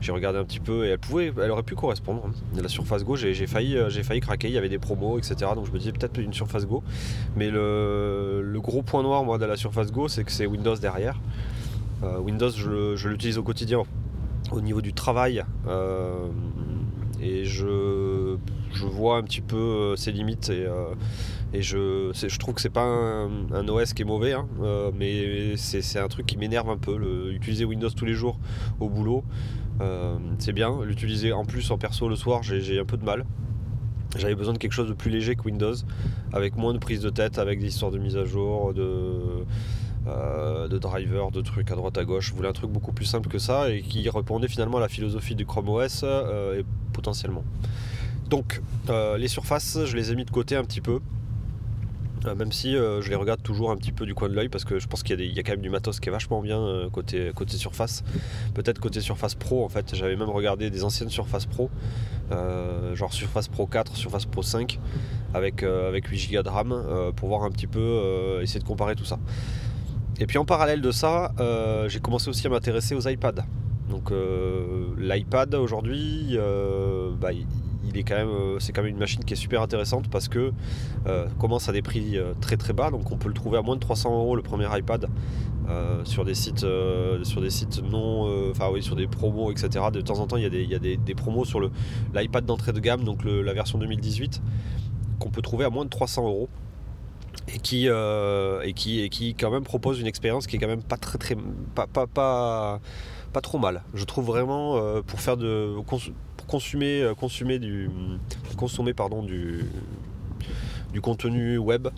j'ai 0.00 0.12
regardé 0.12 0.38
un 0.38 0.44
petit 0.44 0.60
peu 0.60 0.86
et 0.86 0.88
elle 0.88 0.98
pouvait, 0.98 1.30
elle 1.42 1.50
aurait 1.50 1.62
pu 1.62 1.74
correspondre. 1.74 2.30
La 2.54 2.68
Surface 2.68 3.04
Go, 3.04 3.16
j'ai 3.16 3.34
failli, 3.46 3.76
j'ai 3.88 4.02
failli 4.02 4.20
craquer. 4.20 4.48
Il 4.48 4.54
y 4.54 4.58
avait 4.58 4.70
des 4.70 4.78
promos, 4.78 5.18
etc. 5.18 5.50
Donc 5.54 5.66
je 5.66 5.72
me 5.72 5.78
disais 5.78 5.92
peut-être 5.92 6.18
une 6.18 6.32
Surface 6.32 6.66
Go. 6.66 6.82
Mais 7.36 7.50
le, 7.50 8.58
gros 8.62 8.80
point 8.80 9.02
noir 9.02 9.24
moi 9.24 9.36
de 9.36 9.44
la 9.44 9.56
Surface 9.56 9.92
Go, 9.92 10.08
c'est 10.08 10.24
que 10.24 10.32
c'est 10.32 10.46
Windows 10.46 10.76
derrière. 10.76 11.20
Windows, 12.02 12.50
je, 12.50 13.08
l'utilise 13.08 13.36
au 13.36 13.42
quotidien 13.42 13.82
au 14.52 14.62
niveau 14.62 14.80
du 14.80 14.94
travail 14.94 15.44
et 17.20 17.44
je, 17.44 18.36
vois 18.84 19.16
un 19.16 19.22
petit 19.22 19.40
peu 19.40 19.56
euh, 19.56 19.96
ses 19.96 20.12
limites 20.12 20.50
et, 20.50 20.66
euh, 20.66 20.94
je, 21.54 22.10
je, 22.12 22.38
trouve 22.38 22.54
que 22.54 22.60
c'est 22.60 22.68
pas 22.68 22.84
un, 22.84 23.68
OS 23.68 23.94
qui 23.94 24.02
est 24.02 24.04
mauvais 24.04 24.32
hein, 24.32 24.46
euh, 24.62 24.90
mais 24.94 25.56
c'est 25.56 25.98
un 25.98 26.08
truc 26.08 26.26
qui 26.26 26.36
m'énerve 26.36 26.68
un 26.68 26.76
peu 26.76 27.32
utiliser 27.32 27.64
Windows 27.64 27.88
tous 27.90 28.04
les 28.04 28.14
jours 28.14 28.38
au 28.80 28.88
boulot 28.88 29.24
c'est 30.38 30.52
bien. 30.52 30.82
L'utiliser 30.84 31.32
en 31.32 31.44
plus 31.44 31.70
en 31.70 31.76
perso 31.76 32.08
le 32.08 32.16
soir 32.16 32.42
j'ai 32.42 32.78
un 32.78 32.84
peu 32.84 32.96
de 32.96 33.04
mal. 33.04 33.26
J'avais 34.16 34.34
besoin 34.34 34.54
de 34.54 34.58
quelque 34.58 34.72
chose 34.72 34.88
de 34.88 34.94
plus 34.94 35.10
léger 35.10 35.36
que 35.36 35.42
Windows 35.42 35.74
avec 36.32 36.56
moins 36.56 36.72
de 36.72 36.78
prise 36.78 37.00
de 37.00 37.10
tête 37.10 37.38
avec 37.38 37.60
des 37.60 37.66
histoires 37.66 37.90
de 37.90 37.98
mise 37.98 38.16
à 38.16 38.24
jour 38.24 38.72
de 38.72 39.44
euh, 40.08 40.68
de 40.68 40.78
drivers, 40.78 41.32
de 41.32 41.40
trucs 41.40 41.72
à 41.72 41.74
droite 41.74 41.98
à 41.98 42.04
gauche. 42.04 42.28
Je 42.28 42.34
voulais 42.34 42.48
un 42.48 42.52
truc 42.52 42.70
beaucoup 42.70 42.92
plus 42.92 43.06
simple 43.06 43.28
que 43.28 43.38
ça 43.38 43.70
et 43.70 43.82
qui 43.82 44.08
répondait 44.08 44.46
finalement 44.46 44.78
à 44.78 44.80
la 44.80 44.88
philosophie 44.88 45.34
du 45.34 45.44
Chrome 45.44 45.68
OS 45.68 46.02
euh, 46.04 46.60
et 46.60 46.64
potentiellement. 46.92 47.42
Donc 48.30 48.62
euh, 48.88 49.18
les 49.18 49.26
surfaces, 49.26 49.84
je 49.84 49.96
les 49.96 50.12
ai 50.12 50.14
mis 50.14 50.24
de 50.24 50.30
côté 50.30 50.54
un 50.54 50.62
petit 50.62 50.80
peu. 50.80 51.00
même 52.36 52.52
si 52.52 52.72
je 52.74 53.08
les 53.08 53.16
regarde 53.16 53.42
toujours 53.42 53.70
un 53.70 53.76
petit 53.76 53.92
peu 53.92 54.06
du 54.06 54.14
coin 54.14 54.28
de 54.28 54.34
l'œil 54.34 54.48
parce 54.48 54.64
que 54.64 54.78
je 54.78 54.86
pense 54.86 55.02
qu'il 55.02 55.20
y, 55.20 55.38
a 55.38 55.42
quand 55.42 55.52
même 55.52 55.60
du 55.60 55.70
matos 55.70 55.98
qui 56.00 56.08
est 56.08 56.12
vachement 56.12 56.40
bien 56.40 56.88
côté, 56.92 57.32
surface. 57.48 58.04
Peut-être 58.54 58.80
côté 58.80 59.00
surface 59.00 59.34
pro 59.34 59.64
en 59.64 59.68
fait. 59.68 59.94
J'avais 59.94 60.16
même 60.16 60.30
regardé 60.30 60.70
des 60.70 60.82
anciennes 60.84 61.10
surfaces 61.10 61.46
pro, 61.46 61.70
genre 62.94 63.12
Surface 63.12 63.48
Pro 63.48 63.66
4, 63.66 63.96
Surface 63.96 64.26
Pro 64.26 64.42
5 64.42 64.78
avec, 65.34 65.62
avec 65.62 66.06
8 66.06 66.32
Go 66.32 66.42
de 66.42 66.48
RAM 66.48 67.12
pour 67.14 67.28
voir 67.28 67.42
un 67.44 67.50
petit 67.50 67.68
peu, 67.68 68.40
essayer 68.42 68.60
de 68.60 68.66
comparer 68.66 68.94
tout 68.94 69.04
ça. 69.04 69.18
Et 70.18 70.26
puis 70.26 70.38
en 70.38 70.44
parallèle 70.44 70.80
de 70.80 70.90
ça, 70.90 71.32
euh, 71.40 71.88
j'ai 71.88 72.00
commencé 72.00 72.28
aussi 72.30 72.46
à 72.46 72.50
m'intéresser 72.50 72.94
aux 72.94 73.06
iPads. 73.06 73.44
Donc 73.90 74.10
euh, 74.10 74.86
l'iPad 74.98 75.54
aujourd'hui, 75.54 76.30
euh, 76.32 77.10
bah, 77.20 77.32
il 77.32 77.96
est 77.98 78.02
quand 78.02 78.16
même, 78.16 78.58
c'est 78.58 78.72
quand 78.72 78.82
même 78.82 78.92
une 78.92 78.98
machine 78.98 79.24
qui 79.24 79.34
est 79.34 79.36
super 79.36 79.62
intéressante 79.62 80.08
parce 80.10 80.28
que 80.28 80.52
commence 81.38 81.68
à 81.68 81.72
des 81.72 81.82
prix 81.82 82.18
très 82.40 82.56
très 82.56 82.72
bas. 82.72 82.90
Donc 82.90 83.12
on 83.12 83.16
peut 83.16 83.28
le 83.28 83.34
trouver 83.34 83.58
à 83.58 83.62
moins 83.62 83.76
de 83.76 83.80
300 83.80 84.10
euros 84.10 84.36
le 84.36 84.42
premier 84.42 84.66
iPad 84.76 85.08
sur 86.04 86.24
des 86.24 86.34
sites, 86.34 86.66
sur 87.22 87.40
des 87.40 87.50
sites 87.50 87.82
non, 87.90 88.50
enfin 88.50 88.70
oui, 88.72 88.82
sur 88.82 88.96
des 88.96 89.06
promos, 89.06 89.52
etc. 89.52 89.84
De 89.92 90.00
temps 90.00 90.18
en 90.18 90.26
temps, 90.26 90.36
il 90.36 90.42
y 90.42 90.46
a 90.46 90.50
des, 90.50 90.62
il 90.62 90.70
y 90.70 90.74
a 90.74 90.78
des, 90.78 91.14
promos 91.14 91.44
sur 91.44 91.60
l'iPad 92.12 92.44
d'entrée 92.44 92.72
de 92.72 92.80
gamme, 92.80 93.04
donc 93.04 93.24
la 93.24 93.52
version 93.52 93.78
2018, 93.78 94.42
qu'on 95.20 95.30
peut 95.30 95.42
trouver 95.42 95.64
à 95.64 95.70
moins 95.70 95.84
de 95.84 95.90
300 95.90 96.26
euros 96.26 96.48
et 97.48 97.58
qui, 97.58 97.88
euh, 97.88 98.60
et 98.62 98.72
qui, 98.72 99.00
et 99.00 99.08
qui 99.08 99.34
quand 99.34 99.50
même 99.50 99.64
propose 99.64 100.00
une 100.00 100.06
expérience 100.06 100.46
qui 100.46 100.56
est 100.56 100.58
quand 100.58 100.66
même 100.66 100.82
pas 100.82 100.96
très 100.96 101.18
très 101.18 101.36
pas, 101.74 101.86
pas, 101.86 102.06
pas, 102.06 102.80
pas 103.32 103.40
trop 103.40 103.58
mal. 103.58 103.82
Je 103.94 104.04
trouve 104.04 104.26
vraiment 104.26 104.76
euh, 104.76 105.02
pour 105.02 105.20
faire 105.20 105.36
de 105.36 105.74
pour 106.36 106.46
consommer 106.46 107.02
euh, 107.02 107.14
consommer 107.14 107.58
du 107.58 107.88
consommer 108.56 108.94
pardon 108.94 109.22
du 109.22 109.64
du 110.92 111.00
contenu 111.02 111.58
web, 111.58 111.88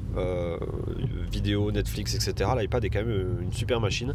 vidéo, 1.30 1.70
Netflix, 1.70 2.16
etc. 2.16 2.50
L'iPad 2.58 2.84
est 2.84 2.90
quand 2.90 3.04
même 3.04 3.42
une 3.42 3.52
super 3.52 3.80
machine. 3.80 4.14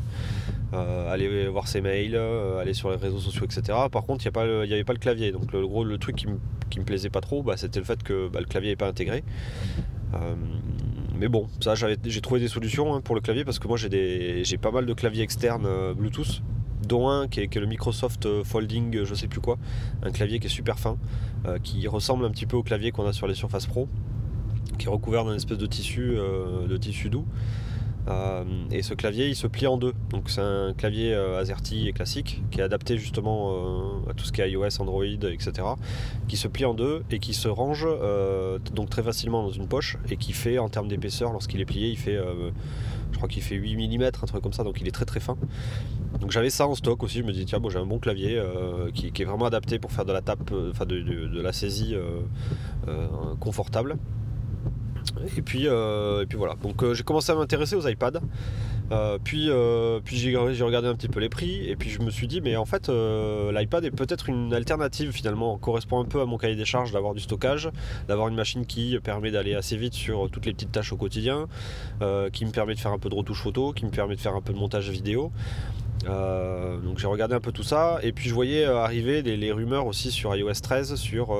aller 0.73 1.47
voir 1.47 1.69
ses 1.69 1.79
mails, 1.79 2.17
aller 2.59 2.73
sur 2.73 2.89
les 2.89 2.97
réseaux 2.97 3.19
sociaux, 3.19 3.45
etc. 3.45 3.77
Par 3.89 4.03
contre, 4.03 4.25
il 4.25 4.31
n'y 4.67 4.73
avait 4.73 4.83
pas 4.83 4.91
le 4.91 4.99
clavier. 4.99 5.31
Donc 5.31 5.53
le 5.53 5.65
gros 5.65 5.85
le 5.85 5.97
truc 5.97 6.17
qui, 6.17 6.27
me, 6.27 6.83
plaisait 6.83 7.09
pas 7.09 7.21
trop, 7.21 7.43
bah, 7.43 7.55
c'était 7.55 7.79
le 7.79 7.85
fait 7.85 8.03
que 8.03 8.27
bah, 8.27 8.41
le 8.41 8.45
clavier 8.45 8.71
n'est 8.71 8.75
pas 8.75 8.87
intégré 8.87 9.23
mais 11.23 11.29
bon, 11.29 11.47
ça 11.61 11.73
j'ai 11.73 12.19
trouvé 12.19 12.41
des 12.41 12.49
solutions 12.49 12.93
hein, 12.93 12.99
pour 12.99 13.15
le 13.15 13.21
clavier 13.21 13.45
parce 13.45 13.57
que 13.57 13.69
moi 13.69 13.77
j'ai 13.77 14.57
pas 14.61 14.71
mal 14.71 14.85
de 14.85 14.93
claviers 14.93 15.23
externes 15.23 15.65
euh, 15.65 15.93
Bluetooth, 15.93 16.41
dont 16.85 17.07
un 17.07 17.29
qui 17.29 17.39
est, 17.39 17.55
le 17.55 17.65
Microsoft 17.65 18.25
euh, 18.25 18.43
Folding, 18.43 18.93
euh, 18.97 19.05
je 19.05 19.15
sais 19.15 19.27
plus 19.27 19.39
quoi, 19.39 19.57
un 20.01 20.11
clavier 20.11 20.39
qui 20.39 20.47
est 20.47 20.49
super 20.49 20.77
fin, 20.79 20.97
qui 21.63 21.87
ressemble 21.87 22.25
un 22.25 22.29
petit 22.29 22.45
peu 22.45 22.57
au 22.57 22.63
clavier 22.63 22.91
qu'on 22.91 23.05
a 23.05 23.13
sur 23.13 23.27
les 23.27 23.35
Surface 23.35 23.67
Pro, 23.67 23.87
qui 24.77 24.87
est 24.87 24.89
recouvert 24.89 25.23
d'un 25.23 25.35
espèce 25.35 25.57
de 25.57 25.65
tissu, 25.65 26.17
de 26.67 26.77
tissu 26.77 27.09
doux. 27.09 27.25
Euh, 28.07 28.43
et 28.71 28.81
ce 28.81 28.93
clavier, 28.93 29.27
il 29.27 29.35
se 29.35 29.47
plie 29.47 29.67
en 29.67 29.77
deux. 29.77 29.93
Donc 30.09 30.29
c'est 30.29 30.41
un 30.41 30.73
clavier 30.73 31.13
euh, 31.13 31.39
AZERTY 31.39 31.87
et 31.87 31.93
classique 31.93 32.41
qui 32.51 32.59
est 32.59 32.63
adapté 32.63 32.97
justement 32.97 33.51
euh, 33.51 34.11
à 34.11 34.13
tout 34.13 34.25
ce 34.25 34.31
qui 34.31 34.41
est 34.41 34.51
iOS, 34.51 34.81
Android, 34.81 35.05
etc. 35.05 35.51
Qui 36.27 36.37
se 36.37 36.47
plie 36.47 36.65
en 36.65 36.73
deux 36.73 37.03
et 37.11 37.19
qui 37.19 37.33
se 37.33 37.47
range 37.47 37.87
donc 38.73 38.89
très 38.89 39.03
facilement 39.03 39.43
dans 39.43 39.51
une 39.51 39.67
poche 39.67 39.97
et 40.09 40.17
qui 40.17 40.33
fait 40.33 40.57
en 40.57 40.69
termes 40.69 40.87
d'épaisseur, 40.87 41.31
lorsqu'il 41.31 41.61
est 41.61 41.65
plié, 41.65 41.89
il 41.89 41.97
fait, 41.97 42.17
je 43.11 43.17
crois 43.17 43.29
qu'il 43.29 43.43
fait 43.43 43.55
8 43.55 43.97
mm, 43.97 44.03
un 44.03 44.11
truc 44.11 44.41
comme 44.41 44.53
ça, 44.53 44.63
donc 44.63 44.79
il 44.81 44.87
est 44.87 44.91
très 44.91 45.05
très 45.05 45.19
fin. 45.19 45.37
Donc 46.19 46.31
j'avais 46.31 46.49
ça 46.49 46.67
en 46.67 46.75
stock 46.75 47.03
aussi. 47.03 47.19
Je 47.19 47.23
me 47.23 47.31
dis 47.31 47.45
tiens 47.45 47.59
bon 47.59 47.69
j'ai 47.69 47.79
un 47.79 47.85
bon 47.85 47.99
clavier 47.99 48.41
qui, 48.93 49.07
est 49.07 49.25
vraiment 49.25 49.45
adapté 49.45 49.79
pour 49.79 49.91
faire 49.91 50.05
de 50.05 50.13
la 50.13 50.21
tape, 50.21 50.51
enfin 50.71 50.85
de, 50.85 51.41
la 51.41 51.53
saisie 51.53 51.95
confortable. 53.39 53.97
Et 55.37 55.41
puis, 55.41 55.67
euh, 55.67 56.23
et 56.23 56.25
puis 56.25 56.37
voilà. 56.37 56.55
Donc 56.61 56.83
euh, 56.83 56.93
j'ai 56.93 57.03
commencé 57.03 57.31
à 57.31 57.35
m'intéresser 57.35 57.75
aux 57.75 57.87
iPads. 57.87 58.19
Euh, 58.91 59.17
puis 59.23 59.49
puis 60.03 60.17
j'ai 60.17 60.35
regardé 60.35 60.87
un 60.87 60.95
petit 60.95 61.07
peu 61.07 61.19
les 61.19 61.29
prix 61.29 61.67
et 61.67 61.75
puis 61.75 61.89
je 61.89 62.01
me 62.01 62.11
suis 62.11 62.27
dit 62.27 62.41
mais 62.41 62.57
en 62.57 62.65
fait 62.65 62.89
l'iPad 62.89 63.85
est 63.85 63.91
peut-être 63.91 64.27
une 64.27 64.53
alternative 64.53 65.11
finalement 65.11 65.57
correspond 65.57 66.01
un 66.01 66.05
peu 66.05 66.19
à 66.19 66.25
mon 66.25 66.37
cahier 66.37 66.57
des 66.57 66.65
charges 66.65 66.91
d'avoir 66.91 67.13
du 67.13 67.21
stockage 67.21 67.69
d'avoir 68.09 68.27
une 68.27 68.35
machine 68.35 68.65
qui 68.65 68.99
permet 69.01 69.31
d'aller 69.31 69.55
assez 69.55 69.77
vite 69.77 69.93
sur 69.93 70.29
toutes 70.29 70.45
les 70.45 70.53
petites 70.53 70.73
tâches 70.73 70.91
au 70.91 70.97
quotidien 70.97 71.47
qui 72.33 72.45
me 72.45 72.51
permet 72.51 72.75
de 72.75 72.79
faire 72.79 72.91
un 72.91 72.99
peu 72.99 73.09
de 73.09 73.15
retouche 73.15 73.41
photo 73.41 73.71
qui 73.71 73.85
me 73.85 73.89
permet 73.89 74.15
de 74.15 74.21
faire 74.21 74.35
un 74.35 74.41
peu 74.41 74.51
de 74.51 74.59
montage 74.59 74.89
vidéo 74.89 75.31
donc 76.05 76.99
j'ai 76.99 77.07
regardé 77.07 77.33
un 77.33 77.41
peu 77.41 77.53
tout 77.53 77.63
ça 77.63 77.99
et 78.03 78.11
puis 78.11 78.27
je 78.27 78.33
voyais 78.33 78.65
arriver 78.65 79.21
les, 79.21 79.51
rumeurs 79.53 79.87
aussi 79.87 80.11
sur 80.11 80.35
iOS 80.35 80.59
13 80.61 80.95
sur 80.95 81.35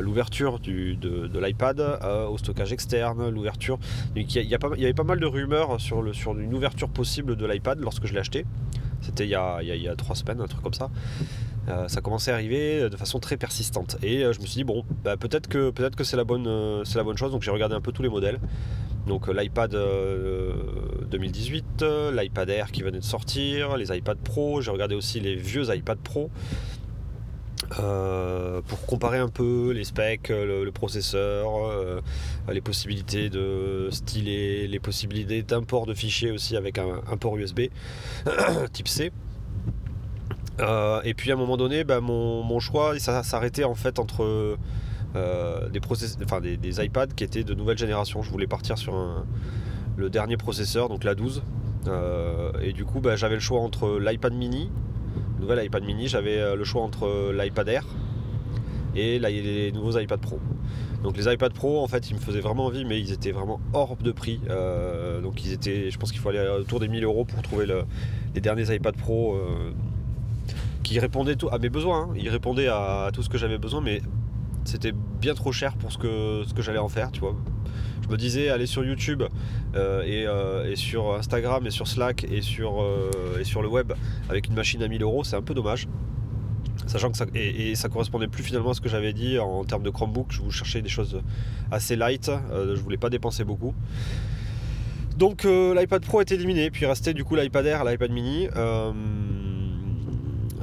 l'ouverture 0.00 0.58
de, 0.58 1.38
l'iPad 1.38 1.80
euh, 1.80 2.26
au 2.26 2.38
stockage 2.38 2.72
externe, 2.72 3.30
l'ouverture. 3.30 3.78
Il 4.16 4.30
y, 4.30 4.38
y, 4.38 4.54
avait 4.54 4.92
pas 4.92 5.04
mal 5.04 5.20
de 5.20 5.26
rumeurs 5.26 5.80
sur, 5.80 6.02
le, 6.02 6.12
sur 6.12 6.38
une 6.38 6.54
ouverture 6.54 6.88
possible 6.88 7.36
de 7.36 7.46
l'iPad 7.46 7.80
lorsque 7.80 8.06
je 8.06 8.12
l'ai 8.12 8.20
acheté. 8.20 8.44
C'était 9.00 9.24
il, 9.24 9.30
y 9.30 9.34
a 9.34 9.96
trois 9.96 10.14
semaines, 10.14 10.40
un 10.40 10.46
truc 10.46 10.62
comme 10.62 10.74
ça. 10.74 10.90
Euh, 11.68 11.88
ça 11.88 12.00
commençait 12.00 12.30
à 12.32 12.34
arriver 12.34 12.88
de 12.88 12.96
façon 12.96 13.18
très 13.18 13.36
persistante. 13.36 13.96
Et 14.02 14.20
je 14.20 14.40
me 14.40 14.46
suis 14.46 14.56
dit, 14.56 14.64
bon, 14.64 14.84
bah, 15.04 15.16
peut-être 15.16 15.48
que, 15.48 15.70
peut 15.70 15.88
que 15.90 16.04
c'est 16.04 16.16
la, 16.16 16.24
bonne, 16.24 16.84
c'est 16.84 16.98
la 16.98 17.04
bonne 17.04 17.16
chose. 17.16 17.32
Donc 17.32 17.42
j'ai 17.42 17.50
regardé 17.50 17.74
un 17.74 17.80
peu 17.80 17.92
tous 17.92 18.02
les 18.02 18.08
modèles. 18.08 18.38
Donc 19.06 19.26
l'iPad 19.26 19.76
2018, 21.10 21.84
l'iPad 22.12 22.48
Air 22.50 22.70
qui 22.70 22.82
venait 22.82 23.00
de 23.00 23.04
sortir, 23.04 23.76
les 23.76 23.96
iPad 23.96 24.18
Pro. 24.18 24.60
J'ai 24.60 24.70
regardé 24.70 24.94
aussi 24.94 25.18
les 25.18 25.34
vieux 25.34 25.74
iPad 25.74 25.98
Pro. 25.98 26.30
Euh, 27.78 28.60
pour 28.66 28.84
comparer 28.86 29.18
un 29.18 29.28
peu 29.28 29.70
les 29.72 29.84
specs, 29.84 30.28
le, 30.28 30.70
processeur, 30.70 31.66
euh, 31.66 32.00
les 32.50 32.60
possibilités 32.60 33.30
de 33.30 33.88
styler, 33.90 34.66
les 34.66 34.78
possibilités 34.78 35.42
d'import 35.42 35.86
de 35.86 35.94
fichiers 35.94 36.30
aussi 36.30 36.56
avec 36.56 36.78
un, 36.78 37.16
port 37.18 37.36
USB 37.36 37.60
type 38.72 38.88
C. 38.88 39.12
Euh, 40.60 41.00
et 41.04 41.14
puis 41.14 41.30
à 41.30 41.34
un 41.34 41.38
moment 41.38 41.56
donné, 41.56 41.84
bah, 41.84 42.00
mon, 42.00 42.60
choix 42.60 42.98
s'arrêtait 42.98 43.64
en 43.64 43.74
fait 43.74 43.98
entre 43.98 44.56
des, 45.14 45.80
enfin, 46.24 46.40
des, 46.40 46.84
iPads 46.84 47.14
qui 47.16 47.24
étaient 47.24 47.44
de 47.44 47.54
nouvelle 47.54 47.78
génération. 47.78 48.22
Je 48.22 48.30
voulais 48.30 48.46
partir 48.46 48.76
sur 48.76 49.24
le 49.96 50.10
dernier 50.10 50.36
processeur, 50.36 50.88
donc 50.88 51.04
la 51.04 51.14
12. 51.14 51.42
et 52.62 52.72
du 52.72 52.84
coup, 52.84 53.00
bah, 53.00 53.16
j'avais 53.16 53.36
le 53.36 53.40
choix 53.40 53.60
entre 53.60 53.98
l'iPad 53.98 54.34
mini 54.34 54.70
nouvel 55.42 55.64
iPad 55.64 55.84
mini, 55.84 56.08
j'avais 56.08 56.38
euh, 56.38 56.56
le 56.56 56.64
choix 56.64 56.82
entre 56.82 57.06
euh, 57.06 57.32
l'iPad 57.36 57.68
Air 57.68 57.84
et 58.94 59.18
les 59.18 59.72
nouveaux 59.72 59.98
iPad 59.98 60.20
Pro. 60.20 60.38
Donc 61.02 61.16
les 61.16 61.32
iPad 61.32 61.52
Pro, 61.52 61.82
en 61.82 61.88
fait, 61.88 62.10
ils 62.10 62.14
me 62.14 62.20
faisaient 62.20 62.40
vraiment 62.40 62.66
envie, 62.66 62.84
mais 62.84 63.00
ils 63.00 63.10
étaient 63.10 63.32
vraiment 63.32 63.58
hors 63.72 63.96
de 63.96 64.12
prix. 64.12 64.40
Euh, 64.50 65.20
donc 65.20 65.44
ils 65.44 65.52
étaient, 65.52 65.90
je 65.90 65.98
pense 65.98 66.12
qu'il 66.12 66.20
faut 66.20 66.28
aller 66.28 66.46
autour 66.60 66.78
des 66.78 66.88
1000 66.88 67.02
euros 67.04 67.24
pour 67.24 67.42
trouver 67.42 67.66
les 68.34 68.40
derniers 68.40 68.74
iPad 68.74 68.94
Pro 68.94 69.38
qui 70.82 70.98
répondaient 70.98 71.36
à 71.50 71.58
mes 71.58 71.70
besoins. 71.70 72.02
Hein. 72.02 72.14
Ils 72.16 72.28
répondaient 72.28 72.68
à, 72.68 73.10
tout 73.14 73.22
ce 73.22 73.30
que 73.30 73.38
j'avais 73.38 73.58
besoin, 73.58 73.80
mais 73.80 74.02
c'était 74.64 74.92
bien 74.92 75.34
trop 75.34 75.52
cher 75.52 75.74
pour 75.76 75.90
ce 75.90 75.96
que, 75.96 76.44
ce 76.46 76.52
que 76.52 76.60
j'allais 76.60 76.78
en 76.78 76.90
faire, 76.90 77.10
tu 77.10 77.20
vois 77.20 77.34
je 78.02 78.08
me 78.08 78.16
disais 78.16 78.48
aller 78.48 78.66
sur 78.66 78.84
YouTube 78.84 79.22
euh, 79.74 80.02
euh, 80.06 80.70
et, 80.70 80.76
sur 80.76 81.14
Instagram 81.14 81.66
et 81.66 81.70
sur 81.70 81.86
Slack 81.86 82.24
et 82.24 82.42
sur, 82.42 82.82
euh, 82.82 83.38
et 83.40 83.44
sur 83.44 83.62
le 83.62 83.68
web 83.68 83.92
avec 84.28 84.48
une 84.48 84.54
machine 84.54 84.82
à 84.82 84.88
1000 84.88 85.02
euros, 85.02 85.24
c'est 85.24 85.36
un 85.36 85.42
peu 85.42 85.54
dommage. 85.54 85.88
Sachant 86.86 87.10
que 87.10 87.16
ça, 87.16 87.26
et, 87.34 87.74
ça 87.74 87.88
correspondait 87.88 88.26
plus 88.26 88.42
finalement 88.42 88.70
à 88.70 88.74
ce 88.74 88.80
que 88.80 88.88
j'avais 88.88 89.12
dit 89.12 89.38
en, 89.38 89.64
termes 89.64 89.82
de 89.84 89.90
Chromebook, 89.90 90.26
je 90.30 90.42
vous 90.42 90.50
cherchais 90.50 90.82
des 90.82 90.88
choses 90.88 91.20
assez 91.70 91.96
light, 91.96 92.30
je 92.50 92.80
voulais 92.80 92.96
pas 92.96 93.08
dépenser 93.08 93.44
beaucoup. 93.44 93.72
Donc 95.16 95.44
l'iPad 95.44 96.04
Pro 96.04 96.20
est 96.20 96.32
éliminé, 96.32 96.70
puis 96.70 96.84
restait 96.86 97.14
du 97.14 97.22
coup 97.22 97.36
l'iPad 97.36 97.66
Air, 97.66 97.84
l'iPad 97.84 98.10
mini. 98.10 98.48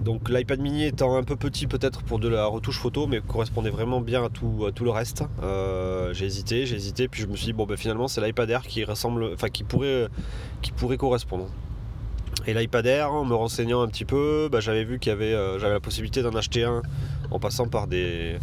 Donc 0.09 0.27
l'iPad 0.27 0.59
mini 0.59 0.85
étant 0.85 1.17
un 1.17 1.21
peu 1.21 1.35
petit 1.35 1.67
peut-être 1.67 2.01
pour 2.01 2.17
de 2.17 2.27
la 2.27 2.47
retouche 2.47 2.79
photo, 2.79 3.05
mais 3.05 3.21
correspondait 3.21 3.69
vraiment 3.69 4.01
bien 4.01 4.23
à 4.23 4.29
tout, 4.29 4.71
le 4.81 4.89
reste. 4.89 5.23
Euh, 5.43 6.15
j'ai 6.15 6.25
hésité, 6.25 6.65
j'ai 6.65 6.77
hésité, 6.77 7.07
puis 7.07 7.21
je 7.21 7.27
me 7.27 7.35
suis 7.35 7.45
dit 7.45 7.53
bon 7.53 7.67
ben 7.67 7.77
finalement 7.77 8.07
c'est 8.07 8.19
l'iPad 8.19 8.49
Air 8.49 8.61
qui 8.63 8.83
ressemble, 8.83 9.29
enfin 9.35 9.49
qui 9.49 9.63
pourrait, 9.63 10.07
qui 10.63 10.71
pourrait 10.71 10.97
correspondre. 10.97 11.45
Et 12.47 12.55
l'iPad 12.55 12.87
Air, 12.87 13.13
en 13.13 13.23
me 13.23 13.35
renseignant 13.35 13.83
un 13.83 13.87
petit 13.87 14.03
peu, 14.03 14.49
bah, 14.51 14.61
j'avais 14.61 14.83
vu 14.83 14.97
qu'il 14.97 15.11
y 15.11 15.13
avait, 15.13 15.35
euh, 15.35 15.59
j'avais 15.59 15.75
la 15.75 15.79
possibilité 15.79 16.23
d'en 16.23 16.33
acheter 16.33 16.63
un 16.63 16.81
en 17.29 17.37
passant 17.37 17.67
par 17.67 17.85
des, 17.85 18.39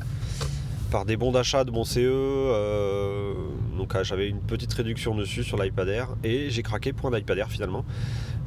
par 0.91 1.05
des 1.05 1.17
bons 1.17 1.33
d'achat 1.33 1.65
de 1.65 1.71
mon 1.71 1.85
CE. 1.85 2.01
Euh, 2.03 3.35
donc 3.77 3.93
ah, 3.95 4.03
j'avais 4.03 4.29
une 4.29 4.41
petite 4.41 4.73
réduction 4.73 5.15
dessus 5.15 5.45
sur 5.45 5.61
l'iPad 5.61 5.89
Air 5.89 6.09
et 6.25 6.51
j'ai 6.51 6.63
craqué 6.63 6.93
pour 6.93 7.13
un 7.13 7.19
iPad 7.19 7.39
Air 7.39 7.51
finalement. 7.51 7.85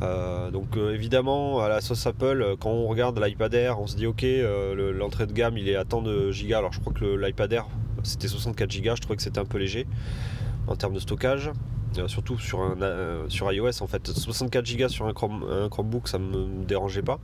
Euh, 0.01 0.49
donc 0.49 0.77
euh, 0.77 0.93
évidemment 0.93 1.61
à 1.61 1.69
la 1.69 1.81
sauce 1.81 2.05
Apple, 2.07 2.55
quand 2.59 2.71
on 2.71 2.87
regarde 2.87 3.19
l'iPad 3.19 3.53
Air, 3.53 3.79
on 3.79 3.87
se 3.87 3.95
dit 3.95 4.05
ok 4.05 4.25
l'entrée 4.97 5.27
de 5.27 5.33
gamme 5.33 5.57
il 5.57 5.67
est 5.67 5.75
à 5.75 5.85
tant 5.85 6.01
de 6.01 6.31
gigas. 6.31 6.59
Alors 6.59 6.73
je 6.73 6.79
crois 6.79 6.93
que 6.93 7.05
l'iPad 7.05 7.51
Air 7.53 7.67
c'était 8.03 8.29
64 8.29 8.71
gigas, 8.71 8.95
je 8.95 9.01
trouvais 9.01 9.17
que 9.17 9.23
c'était 9.23 9.39
un 9.39 9.45
peu 9.45 9.57
léger 9.57 9.85
en 10.67 10.75
termes 10.75 10.93
de 10.93 10.99
stockage. 10.99 11.51
Euh, 11.97 12.07
surtout 12.07 12.37
sur, 12.37 12.61
un, 12.61 12.79
euh, 12.81 13.25
sur 13.29 13.51
iOS 13.51 13.81
en 13.81 13.87
fait. 13.87 14.07
64 14.07 14.77
Go 14.77 14.87
sur 14.89 15.07
un, 15.07 15.13
Chromebook 15.13 16.07
ça 16.07 16.19
me 16.19 16.63
dérangeait 16.65 17.01
pas. 17.01 17.19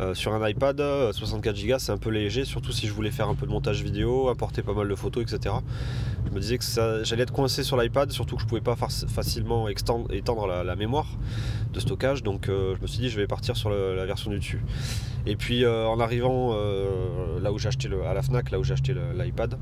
Euh, 0.00 0.14
sur 0.14 0.32
un 0.34 0.48
iPad 0.48 0.76
64 1.12 1.66
Go 1.66 1.78
c'est 1.78 1.92
un 1.92 1.98
peu 1.98 2.10
léger 2.10 2.44
surtout 2.44 2.72
si 2.72 2.88
je 2.88 2.92
voulais 2.92 3.12
faire 3.12 3.28
un 3.28 3.34
peu 3.34 3.46
de 3.46 3.52
montage 3.52 3.82
vidéo 3.82 4.28
apporter 4.28 4.62
pas 4.62 4.74
mal 4.74 4.88
de 4.88 4.94
photos 4.94 5.22
etc 5.22 5.54
je 6.26 6.30
me 6.30 6.40
disais 6.40 6.58
que 6.58 6.64
j'allais 7.04 7.22
être 7.22 7.32
coincé 7.32 7.62
sur 7.62 7.80
l'iPad 7.80 8.10
surtout 8.10 8.36
que 8.36 8.42
je 8.42 8.46
pouvais 8.46 8.60
pas 8.60 8.76
facilement 8.76 9.68
étendre 9.68 10.46
la, 10.46 10.76
mémoire 10.76 11.06
de 11.72 11.78
stockage 11.78 12.22
donc 12.22 12.46
je 12.46 12.80
me 12.80 12.86
suis 12.86 13.00
dit 13.00 13.08
je 13.08 13.20
vais 13.20 13.26
partir 13.26 13.56
sur 13.56 13.70
la 13.70 14.04
version 14.04 14.30
du 14.30 14.38
dessus. 14.38 14.62
Et 15.26 15.36
puis 15.36 15.66
en 15.66 16.00
arrivant 16.00 16.56
là 17.40 17.52
où 17.52 17.58
j'ai 17.58 17.68
à 17.68 18.14
la 18.14 18.22
FNAC 18.22 18.50
là 18.50 18.58
où 18.58 18.64
j'ai 18.64 18.72
acheté 18.72 18.94
l'iPad 19.14 19.58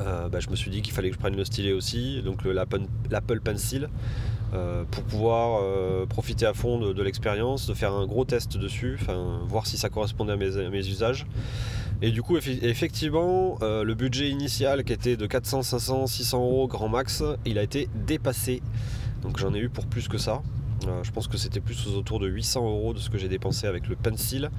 euh, 0.00 0.28
bah, 0.28 0.40
je 0.40 0.48
me 0.48 0.56
suis 0.56 0.70
dit 0.70 0.82
qu'il 0.82 0.94
fallait 0.94 1.10
que 1.10 1.14
je 1.14 1.20
prenne 1.20 1.36
le 1.36 1.44
stylet 1.44 1.72
aussi, 1.72 2.22
donc 2.22 2.44
l'Apple 2.44 3.40
Pencil, 3.40 3.88
euh, 4.54 4.84
pour 4.90 5.04
pouvoir 5.04 5.60
euh, 5.62 6.06
profiter 6.06 6.46
à 6.46 6.54
fond 6.54 6.78
de, 6.78 7.02
l'expérience, 7.02 7.66
de 7.66 7.74
faire 7.74 7.92
un 7.92 8.06
gros 8.06 8.24
test 8.24 8.56
dessus, 8.56 8.98
voir 9.46 9.66
si 9.66 9.76
ça 9.76 9.88
correspondait 9.88 10.32
à 10.32 10.36
mes, 10.36 10.88
usages. 10.88 11.26
Et 12.02 12.10
du 12.10 12.22
coup, 12.22 12.38
effectivement, 12.38 13.58
le 13.60 13.94
budget 13.94 14.30
initial 14.30 14.84
qui 14.84 14.92
était 14.92 15.16
de 15.16 15.26
400, 15.26 15.62
500, 15.62 16.06
600 16.06 16.38
euros 16.38 16.66
grand 16.66 16.88
max, 16.88 17.22
il 17.44 17.58
a 17.58 17.62
été 17.62 17.88
dépassé. 17.94 18.62
Donc 19.22 19.38
j'en 19.38 19.52
ai 19.52 19.58
eu 19.58 19.68
pour 19.68 19.86
plus 19.86 20.08
que 20.08 20.16
ça. 20.16 20.40
je 21.02 21.10
pense 21.10 21.28
que 21.28 21.36
c'était 21.36 21.60
plus 21.60 21.88
autour 21.88 22.18
de 22.20 22.26
800 22.26 22.64
euros 22.64 22.94
de 22.94 22.98
ce 23.00 23.10
que 23.10 23.18
j'ai 23.18 23.28
dépensé 23.28 23.66
avec 23.66 23.86
le 23.86 23.96
Pencil 23.96 24.50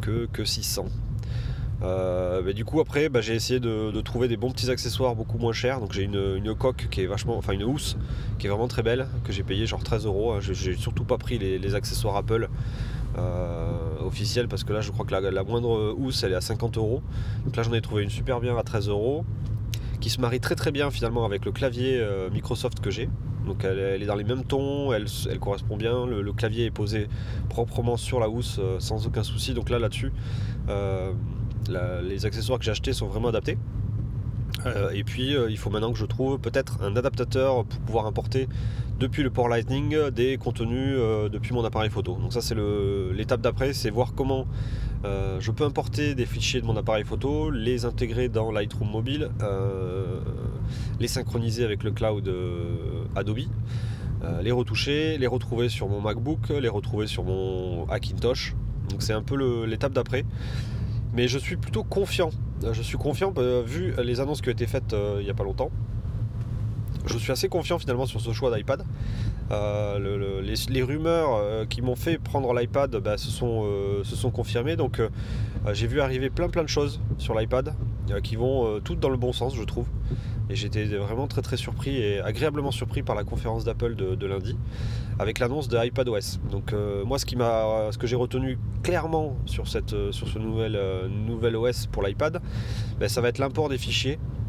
que, 0.00 0.26
que 0.32 0.44
600. 0.44 0.86
Euh, 1.82 2.52
du 2.52 2.64
coup 2.64 2.80
après 2.80 3.08
bah, 3.08 3.20
j'ai 3.20 3.34
essayé 3.34 3.58
de, 3.58 4.00
trouver 4.02 4.28
des 4.28 4.36
bons 4.36 4.52
petits 4.52 4.70
accessoires 4.70 5.14
beaucoup 5.14 5.38
moins 5.38 5.52
chers. 5.52 5.80
Donc 5.80 5.92
j'ai 5.92 6.02
une, 6.02 6.54
coque 6.54 6.88
qui 6.90 7.02
est 7.02 7.06
vachement, 7.06 7.36
enfin 7.36 7.52
une 7.52 7.64
housse 7.64 7.96
qui 8.38 8.46
est 8.46 8.50
vraiment 8.50 8.68
très 8.68 8.82
belle, 8.82 9.06
que 9.24 9.32
j'ai 9.32 9.42
payé 9.42 9.66
genre 9.66 9.82
13 9.82 10.06
euros. 10.06 10.32
Hein. 10.32 10.38
J'ai 10.40 10.76
surtout 10.76 11.04
pas 11.04 11.18
pris 11.18 11.38
les, 11.38 11.74
accessoires 11.74 12.16
Apple 12.16 12.48
euh, 13.16 13.98
officiels 14.04 14.48
parce 14.48 14.64
que 14.64 14.72
là 14.72 14.80
je 14.80 14.90
crois 14.90 15.06
que 15.06 15.14
la, 15.14 15.42
moindre 15.42 15.94
housse 15.96 16.22
elle 16.22 16.32
est 16.32 16.36
à 16.36 16.40
50 16.40 16.76
euros. 16.76 17.02
Donc 17.44 17.56
là 17.56 17.62
j'en 17.62 17.72
ai 17.72 17.80
trouvé 17.80 18.02
une 18.02 18.10
super 18.10 18.40
bien 18.40 18.56
à 18.56 18.62
13 18.62 18.88
euros 18.88 19.24
qui 20.00 20.10
se 20.10 20.20
marie 20.20 20.40
très 20.40 20.56
très 20.56 20.72
bien 20.72 20.90
finalement 20.90 21.24
avec 21.24 21.44
le 21.44 21.52
clavier 21.52 21.98
euh, 22.00 22.28
Microsoft 22.30 22.80
que 22.80 22.90
j'ai. 22.90 23.08
Donc 23.46 23.64
elle, 23.64 24.00
est 24.00 24.06
dans 24.06 24.14
les 24.14 24.22
mêmes 24.22 24.44
tons, 24.44 24.92
elle, 24.92 25.06
correspond 25.40 25.76
bien, 25.76 26.06
le, 26.06 26.32
clavier 26.32 26.66
est 26.66 26.70
posé 26.70 27.08
proprement 27.48 27.96
sur 27.96 28.20
la 28.20 28.28
housse 28.28 28.60
sans 28.78 29.04
aucun 29.08 29.24
souci. 29.24 29.52
Donc 29.52 29.68
là 29.68 29.80
là-dessus, 29.80 30.12
les 31.68 32.26
accessoires 32.26 32.58
que 32.58 32.64
j'ai 32.64 32.70
achetés 32.70 32.92
sont 32.92 33.06
vraiment 33.06 33.28
adaptés. 33.28 33.58
Euh, 34.66 34.90
et 34.90 35.04
puis 35.04 35.34
euh, 35.34 35.50
il 35.50 35.58
faut 35.58 35.70
maintenant 35.70 35.92
que 35.92 35.98
je 35.98 36.04
trouve 36.04 36.38
peut-être 36.38 36.82
un 36.82 36.96
adaptateur 36.96 37.64
pour 37.64 37.80
pouvoir 37.80 38.06
importer 38.06 38.48
depuis 38.98 39.22
le 39.22 39.30
port 39.30 39.48
Lightning 39.48 40.10
des 40.10 40.36
contenus 40.36 40.96
euh, 40.98 41.28
depuis 41.28 41.54
mon 41.54 41.64
appareil 41.64 41.90
photo. 41.90 42.16
Donc 42.20 42.32
ça 42.32 42.40
c'est 42.40 42.54
l'étape 43.12 43.40
d'après, 43.40 43.72
c'est 43.72 43.90
voir 43.90 44.14
comment 44.14 44.46
je 45.04 45.50
peux 45.50 45.64
importer 45.64 46.14
des 46.14 46.26
fichiers 46.26 46.60
de 46.60 46.66
mon 46.66 46.76
appareil 46.76 47.02
photo, 47.02 47.50
les 47.50 47.84
intégrer 47.84 48.28
dans 48.28 48.52
Lightroom 48.52 48.88
mobile, 48.88 49.30
les 51.00 51.08
synchroniser 51.08 51.64
avec 51.64 51.82
le 51.82 51.90
cloud 51.90 52.32
Adobe, 53.16 53.40
les 54.42 54.52
retoucher, 54.52 55.18
les 55.18 55.26
retrouver 55.26 55.68
sur 55.68 55.88
mon 55.88 56.00
MacBook, 56.00 56.50
les 56.50 56.68
retrouver 56.68 57.08
sur 57.08 57.24
mon 57.24 57.84
Hackintosh. 57.88 58.54
Donc 58.90 59.02
c'est 59.02 59.12
un 59.12 59.22
peu 59.22 59.64
l'étape 59.64 59.92
d'après. 59.92 60.24
Mais 61.12 61.28
je 61.28 61.38
suis 61.38 61.56
plutôt 61.56 61.84
confiant. 61.84 62.30
Je 62.72 62.82
suis 62.82 62.98
confiant 62.98 63.32
vu 63.66 63.94
les 64.02 64.20
annonces 64.20 64.40
qui 64.40 64.48
ont 64.48 64.52
été 64.52 64.66
faites 64.66 64.94
il 65.18 65.24
n'y 65.24 65.30
a 65.30 65.34
pas 65.34 65.44
longtemps 65.44 65.70
je 67.06 67.18
suis 67.18 67.32
assez 67.32 67.48
confiant 67.48 67.78
finalement 67.78 68.06
sur 68.06 68.20
ce 68.20 68.32
choix 68.32 68.54
d'iPad. 68.54 68.84
Euh, 69.50 70.40
les, 70.68 70.82
rumeurs 70.82 71.34
euh, 71.34 71.66
qui 71.66 71.82
m'ont 71.82 71.96
fait 71.96 72.18
prendre 72.18 72.54
l'iPad 72.54 72.96
bah, 72.96 73.16
euh, 73.42 74.04
se 74.04 74.16
sont 74.16 74.30
confirmées. 74.30 74.76
Donc 74.76 75.00
j'ai 75.72 75.86
vu 75.86 76.00
arriver 76.00 76.30
plein 76.30 76.48
plein 76.48 76.62
de 76.62 76.68
choses 76.68 77.00
sur 77.18 77.38
l'iPad 77.38 77.74
qui 78.22 78.36
vont 78.36 78.80
toutes 78.80 79.00
dans 79.00 79.08
le 79.08 79.16
bon 79.16 79.32
sens, 79.32 79.54
je 79.54 79.62
trouve. 79.62 79.86
Et 80.50 80.56
j'étais 80.56 80.84
vraiment 80.84 81.26
très 81.28 81.40
très 81.40 81.56
surpris 81.56 81.96
et 81.96 82.20
agréablement 82.20 82.70
surpris 82.72 83.02
par 83.02 83.14
la 83.14 83.24
conférence 83.24 83.64
d'Apple 83.64 83.94
de, 83.94 84.26
lundi 84.26 84.56
avec 85.18 85.38
l'annonce 85.38 85.68
de 85.68 85.78
iPadOS. 85.82 86.40
Donc 86.50 86.74
moi 87.06 87.18
ce 87.18 87.98
que 87.98 88.06
j'ai 88.06 88.16
retenu 88.16 88.58
clairement 88.82 89.36
sur 89.46 89.68
cette 89.68 89.94
sur 90.10 90.28
ce 90.28 90.38
nouvel, 90.38 91.56
OS 91.56 91.86
pour 91.86 92.02
l'iPad, 92.02 92.40
bah, 92.98 93.08
ça 93.08 93.20
va 93.20 93.28
être 93.28 93.38
l'import 93.38 93.68
des 93.68 93.78
fichiers 93.78 94.18
euh, 94.18 94.41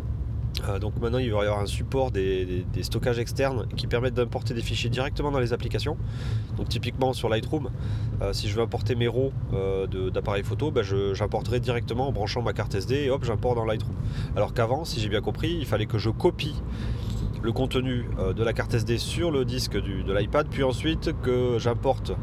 donc 0.79 1.00
maintenant 1.01 1.17
il 1.17 1.32
va 1.32 1.43
y 1.43 1.48
avoir 1.48 1.60
un 1.60 1.65
support 1.65 2.12
des, 2.12 2.65
stockages 2.82 3.20
externes 3.20 3.67
qui 3.75 3.88
permettent 3.88 4.13
d'importer 4.13 4.53
des 4.53 4.62
fichiers 4.62 4.89
directement 4.89 5.32
dans 5.32 5.39
les 5.39 5.53
applications. 5.53 5.98
Donc 6.58 6.70
typiquement 6.70 7.13
sur 7.13 7.29
Lightroom, 7.29 7.70
euh, 8.22 8.34
si 8.34 8.48
je 8.48 8.55
veux 8.55 8.62
importer 8.62 8.96
mes 8.96 9.08
RAW 9.08 9.32
euh, 9.53 10.10
d'appareils 10.10 10.43
photo, 10.43 10.72
ben, 10.72 10.84
j'importerai 11.13 11.60
directement 11.60 12.08
en 12.08 12.12
branchant 12.12 12.41
ma 12.41 12.53
carte 12.53 12.75
SD 12.75 12.96
et 12.96 13.10
hop 13.10 13.24
j'importe 13.24 13.55
dans 13.55 13.65
Lightroom. 13.65 13.96
Alors 14.36 14.53
qu'avant, 14.53 14.86
si 14.86 15.00
j'ai 15.00 15.10
bien 15.10 15.22
compris, 15.22 15.55
il 15.60 15.65
fallait 15.65 15.86
que 15.86 15.98
je 15.98 16.10
copie 16.10 16.55
le 17.41 17.51
contenu 17.51 18.05
de 18.36 18.43
la 18.43 18.53
carte 18.53 18.74
SD 18.74 18.98
sur 18.98 19.29
le 19.29 19.43
disque 19.43 19.75
de 19.75 20.13
l'iPad, 20.13 20.48
puis 20.50 20.63
ensuite 20.63 21.13
que 21.24 21.58
j'importe 21.60 22.13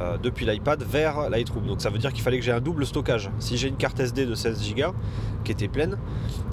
euh, 0.00 0.18
depuis 0.18 0.46
l'iPad 0.46 0.82
vers 0.82 1.30
Lightroom. 1.30 1.66
Donc 1.66 1.80
ça 1.80 1.90
veut 1.90 1.98
dire 1.98 2.12
qu'il 2.12 2.22
fallait 2.22 2.38
que 2.38 2.44
j'ai 2.44 2.52
un 2.52 2.60
double 2.60 2.86
stockage. 2.86 3.30
Si 3.38 3.56
j'ai 3.56 3.68
une 3.68 3.76
carte 3.76 3.98
SD 3.98 4.26
de 4.26 4.34
16 4.34 4.74
Go 4.74 4.94
qui 5.44 5.52
était 5.52 5.68
pleine, 5.68 5.96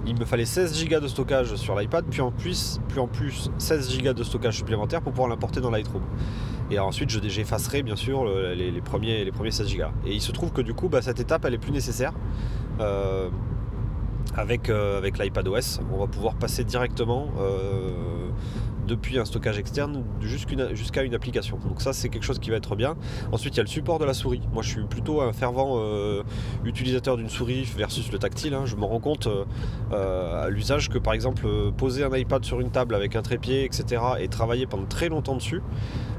il 0.06 0.18
me 0.18 0.26
fallait 0.26 0.46
16 0.46 0.88
Go 0.88 1.00
de 1.00 1.08
stockage 1.08 1.56
sur 1.56 1.78
l'iPad, 1.78 2.06
puis 2.10 2.22
en 2.22 2.32
plus, 2.32 2.80
en 2.98 3.08
plus 3.08 3.50
16 3.58 4.02
Go 4.02 4.14
de 4.14 4.24
stockage 4.24 4.58
supplémentaire 4.58 5.02
pour 5.02 5.12
pouvoir 5.12 5.30
l'importer 5.30 5.62
dans 5.62 5.72
Lightroom. 5.72 6.04
Et 6.72 6.80
ensuite, 6.80 7.10
j'effacerai 7.10 7.84
bien 7.84 7.96
sûr 7.96 8.26
les, 8.26 8.82
premiers, 8.82 9.26
les 9.26 9.32
premiers 9.32 9.52
16 9.52 9.76
Go. 9.76 9.84
Et 10.06 10.14
il 10.14 10.22
se 10.22 10.32
trouve 10.32 10.52
que 10.52 10.62
du 10.62 10.74
coup, 10.74 10.90
bah, 10.90 11.02
cette 11.02 11.20
étape, 11.20 11.46
elle 11.46 11.54
est 11.54 11.60
plus 11.60 11.72
nécessaire. 11.72 12.14
Euh, 12.80 13.30
avec, 14.36 14.70
euh, 14.70 14.98
avec 14.98 15.20
l'iPad 15.20 15.48
OS, 15.48 15.80
on 15.94 16.00
va 16.00 16.08
pouvoir 16.08 16.36
passer 16.36 16.64
directement 16.64 17.30
depuis 18.88 19.20
un 19.20 19.26
stockage 19.26 19.58
externe 19.58 20.04
jusqu'à 20.22 21.04
une 21.04 21.16
application. 21.16 21.58
Donc 21.68 21.82
ça 21.82 21.94
c'est 21.94 22.10
quelque 22.10 22.24
chose 22.24 22.40
qui 22.40 22.50
va 22.50 22.58
être 22.58 22.76
bien. 22.76 22.96
Ensuite 23.32 23.56
il 23.56 23.58
y 23.58 23.60
a 23.60 23.64
le 23.64 23.70
support 23.70 24.00
de 24.00 24.06
la 24.06 24.14
souris. 24.14 24.42
Moi 24.54 24.64
je 24.64 24.70
suis 24.70 24.84
plutôt 24.84 25.22
un 25.22 25.34
fervent 25.34 25.76
euh, 25.78 26.24
utilisateur 26.66 27.18
d'une 27.18 27.30
souris 27.30 27.64
versus 27.76 28.12
le 28.12 28.20
tactile. 28.20 28.54
Hein. 28.54 28.66
Je 28.66 28.76
me 28.76 28.86
rends 28.86 29.00
compte 29.00 29.28
euh, 29.28 30.46
à 30.46 30.50
l'usage 30.50 30.90
que 30.90 30.98
par 30.98 31.14
exemple 31.14 31.48
poser 31.78 32.04
un 32.04 32.16
iPad 32.16 32.44
sur 32.44 32.60
une 32.60 32.72
table 32.72 32.96
avec 32.96 33.16
un 33.16 33.22
trépied 33.22 33.64
etc. 33.64 34.02
et 34.20 34.28
travailler 34.28 34.66
pendant 34.66 34.86
très 34.86 35.10
longtemps 35.10 35.36
dessus, 35.36 35.62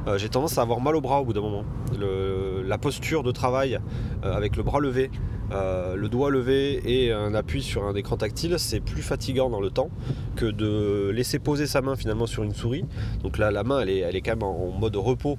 euh, 0.06 0.18
j'ai 0.18 0.28
tendance 0.28 0.58
à 0.58 0.62
avoir 0.62 0.80
mal 0.80 0.96
au 0.96 1.00
bras 1.00 1.20
au 1.20 1.24
bout 1.24 1.32
d'un 1.32 1.40
moment. 1.40 1.64
la 1.98 2.78
posture 2.78 3.22
de 3.22 3.32
travail 3.32 3.78
avec 4.22 4.56
le 4.56 4.62
bras 4.62 4.80
levé 4.80 5.10
euh, 5.52 5.94
le 5.94 6.08
doigt 6.08 6.30
levé 6.30 6.80
et 6.84 7.12
un 7.12 7.34
appui 7.34 7.62
sur 7.62 7.84
un 7.84 7.94
écran 7.94 8.16
tactile, 8.16 8.58
c'est 8.58 8.80
plus 8.80 9.02
fatigant 9.02 9.50
dans 9.50 9.60
le 9.60 9.70
temps 9.70 9.90
que 10.36 10.46
de 10.46 11.10
laisser 11.10 11.38
poser 11.38 11.66
sa 11.66 11.82
main 11.82 11.96
finalement 11.96 12.26
sur 12.26 12.42
une 12.42 12.54
souris. 12.54 12.84
Donc 13.22 13.38
là, 13.38 13.50
la 13.50 13.62
main, 13.62 13.80
elle 13.80 13.90
est, 13.90 13.98
elle 13.98 14.16
est 14.16 14.20
quand 14.20 14.32
même 14.32 14.42
en 14.42 14.70
mode 14.70 14.96
repos 14.96 15.38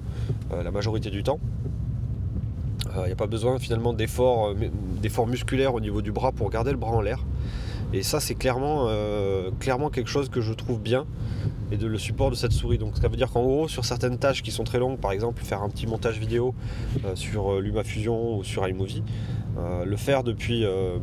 euh, 0.52 0.62
la 0.62 0.70
majorité 0.70 1.10
du 1.10 1.22
temps. 1.22 1.40
Il 2.94 2.98
euh, 3.00 3.06
n'y 3.06 3.12
a 3.12 3.16
pas 3.16 3.26
besoin 3.26 3.58
finalement 3.58 3.92
d'efforts 3.92 4.54
musculaires 5.26 5.74
au 5.74 5.80
niveau 5.80 6.02
du 6.02 6.12
bras 6.12 6.32
pour 6.32 6.48
garder 6.50 6.70
le 6.70 6.78
bras 6.78 6.92
en 6.92 7.00
l'air. 7.00 7.24
Et 7.92 8.02
ça, 8.02 8.20
c'est 8.20 8.34
clairement, 8.34 8.88
clairement 9.60 9.90
quelque 9.90 10.10
chose 10.10 10.28
que 10.28 10.40
je 10.40 10.52
trouve 10.52 10.80
bien 10.80 11.06
et 11.72 11.76
de 11.76 11.86
le 11.86 11.98
support 11.98 12.30
de 12.30 12.34
cette 12.34 12.52
souris. 12.52 12.78
Donc 12.78 12.96
ça 12.96 13.08
veut 13.08 13.16
dire 13.16 13.30
qu'en 13.30 13.42
gros, 13.42 13.68
sur 13.68 13.84
certaines 13.84 14.18
tâches 14.18 14.42
qui 14.42 14.50
sont 14.50 14.64
très 14.64 14.78
longues, 14.78 14.98
par 14.98 15.12
exemple 15.12 15.42
faire 15.42 15.62
un 15.62 15.68
petit 15.68 15.86
montage 15.86 16.18
vidéo 16.18 16.54
sur 17.14 17.60
LumaFusion 17.60 18.38
ou 18.38 18.44
sur 18.44 18.66
iMovie, 18.66 19.02
euh, 19.58 19.86
le 19.86 19.96
faire 19.96 20.22
depuis, 20.22 20.64
euh, 20.64 20.98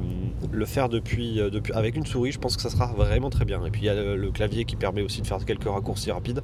le 0.52 0.66
faire 0.66 0.88
depuis, 0.88 1.40
euh, 1.40 1.50
depuis, 1.50 1.74
avec 1.74 1.96
une 1.96 2.06
souris, 2.06 2.32
je 2.32 2.38
pense 2.38 2.56
que 2.56 2.62
ça 2.62 2.70
sera 2.70 2.86
vraiment 2.86 3.32
très 3.32 3.46
bien. 3.46 3.66
Et 3.66 3.72
puis 3.72 3.82
il 3.82 3.86
y 3.86 3.90
a 3.90 3.96
le, 3.96 4.32
clavier 4.32 4.64
qui 4.66 4.76
permet 4.76 5.02
aussi 5.02 5.22
de 5.22 5.28
faire 5.28 5.44
quelques 5.44 5.68
raccourcis 5.68 6.12
rapides 6.12 6.42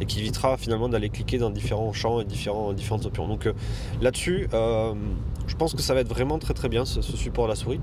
et 0.00 0.04
qui 0.04 0.20
évitera 0.20 0.58
finalement 0.58 0.88
d'aller 0.88 1.08
cliquer 1.08 1.38
dans 1.38 1.48
différents 1.48 1.92
champs 1.94 2.20
et 2.20 2.24
différents, 2.24 2.74
différentes 2.74 3.06
options. 3.06 3.26
Donc 3.26 3.48
là-dessus, 4.02 4.48
je 5.46 5.56
pense 5.56 5.74
que 5.74 5.82
ça 5.82 5.94
va 5.94 6.00
être 6.00 6.08
vraiment 6.08 6.38
très 6.38 6.54
très 6.54 6.68
bien 6.68 6.84
ce, 6.84 7.00
support 7.02 7.46
à 7.46 7.48
la 7.48 7.54
souris. 7.54 7.80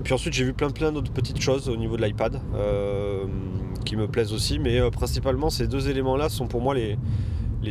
Et 0.00 0.04
puis 0.04 0.14
ensuite, 0.14 0.32
j'ai 0.32 0.44
vu 0.44 0.52
plein 0.52 0.70
plein 0.70 0.92
d'autres 0.92 1.12
petites 1.12 1.40
choses 1.40 1.68
au 1.68 1.76
niveau 1.76 1.96
de 1.96 2.04
l'iPad 2.04 2.40
qui 3.84 3.96
me 3.96 4.06
plaisent 4.06 4.32
aussi, 4.32 4.58
mais 4.58 4.80
principalement 4.90 5.50
ces 5.50 5.66
deux 5.66 5.88
éléments-là 5.88 6.28
sont 6.28 6.46
pour 6.46 6.60
moi 6.60 6.74
les, 6.74 6.96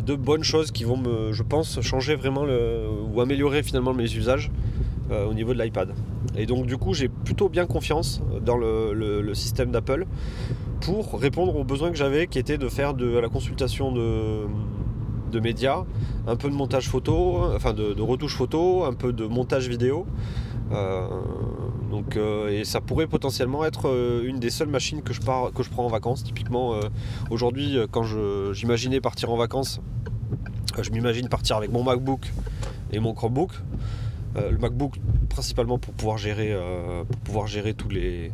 deux 0.02 0.16
bonnes 0.16 0.44
choses 0.44 0.72
qui 0.72 0.84
vont 0.84 0.98
me, 0.98 1.32
je 1.32 1.44
pense, 1.44 1.82
changer 1.82 2.16
vraiment 2.16 2.46
le, 2.46 2.88
ou 3.14 3.22
améliorer 3.22 3.64
finalement 3.64 3.94
mes 3.94 4.14
usages. 4.14 4.52
Euh, 5.12 5.26
au 5.26 5.34
niveau 5.34 5.54
de 5.54 5.62
l'iPad. 5.62 5.94
Et 6.38 6.46
donc 6.46 6.68
du 6.68 6.78
coup 6.78 6.94
j'ai 6.94 7.10
plutôt 7.10 7.50
bien 7.50 7.66
confiance 7.66 8.22
dans 8.46 8.56
le, 8.56 9.34
système 9.34 9.70
d'Apple 9.70 10.06
pour 10.80 11.20
répondre 11.20 11.54
aux 11.58 11.66
besoins 11.66 11.92
que 11.92 11.98
j'avais 11.98 12.28
qui 12.28 12.40
étaient 12.40 12.58
de 12.58 12.70
faire 12.70 12.94
de 12.94 13.18
la 13.18 13.28
consultation 13.28 13.92
de, 13.92 14.46
médias, 15.40 15.84
un 16.28 16.36
peu 16.36 16.50
de 16.50 16.56
montage 16.56 16.90
photo, 16.90 17.54
enfin 17.56 17.74
de, 17.74 18.02
retouche 18.02 18.36
photo, 18.36 18.84
un 18.84 18.94
peu 18.94 19.14
de 19.14 19.26
montage 19.26 19.68
vidéo. 19.68 20.06
Euh, 20.72 21.08
donc, 21.90 22.16
euh, 22.16 22.50
et 22.50 22.64
ça 22.64 22.80
pourrait 22.80 23.08
potentiellement 23.08 23.66
être 23.66 23.94
une 24.24 24.40
des 24.40 24.50
seules 24.50 24.70
machines 24.70 25.02
que 25.02 25.14
je, 25.14 25.20
prends 25.22 25.52
en 25.78 25.90
vacances. 25.90 26.24
Typiquement, 26.24 26.76
aujourd'hui, 27.30 27.78
quand 27.92 28.04
j'imaginais 28.54 29.02
partir 29.02 29.32
en 29.32 29.38
vacances, 29.38 29.82
je 30.82 30.90
m'imagine 30.92 31.28
partir 31.28 31.58
avec 31.58 31.72
mon 31.72 31.84
MacBook 31.84 32.32
et 32.92 33.00
mon 33.00 33.14
Chromebook. 33.14 33.52
Euh, 34.38 34.52
le 34.52 34.58
MacBook 34.58 34.96
principalement 35.30 35.78
pour 35.78 35.94
pouvoir 35.94 36.18
gérer, 36.18 36.54
euh, 36.54 37.04
pour 37.04 37.20
pouvoir 37.20 37.48
gérer 37.48 37.74
tous 37.74 37.90
les 37.90 38.32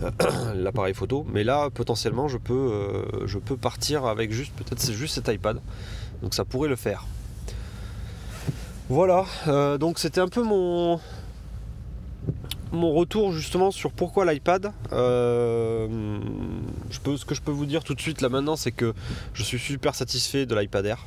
l'appareil 0.54 0.94
photo. 0.94 1.26
Mais 1.32 1.44
là, 1.44 1.70
potentiellement, 1.70 2.28
je 2.28 2.38
peux, 2.38 2.52
euh, 2.52 3.26
je 3.26 3.38
peux 3.38 3.56
partir 3.56 4.04
avec 4.04 4.32
juste 4.32 4.52
peut-être 4.54 4.92
juste 4.92 5.14
cet 5.14 5.28
iPad. 5.28 5.60
Donc 6.22 6.34
ça 6.34 6.44
pourrait 6.44 6.68
le 6.68 6.76
faire. 6.76 7.06
Voilà, 8.88 9.24
donc 9.78 9.98
c'était 9.98 10.20
un 10.20 10.28
peu 10.28 10.42
mon 10.42 11.00
mon 12.72 12.92
retour 12.92 13.32
justement 13.32 13.70
sur 13.70 13.92
pourquoi 13.92 14.30
l'iPad. 14.30 14.72
peux, 17.02 17.16
ce 17.16 17.24
que 17.24 17.34
je 17.34 17.40
peux 17.40 17.52
vous 17.52 17.66
dire 17.66 17.82
tout 17.82 17.94
de 17.94 18.00
suite 18.00 18.20
là 18.20 18.28
maintenant, 18.28 18.56
c'est 18.56 18.72
que 18.72 18.92
je 19.32 19.42
suis 19.42 19.58
super 19.58 19.94
satisfait 19.94 20.44
de 20.44 20.54
l'iPad 20.54 20.84
Air 20.84 20.98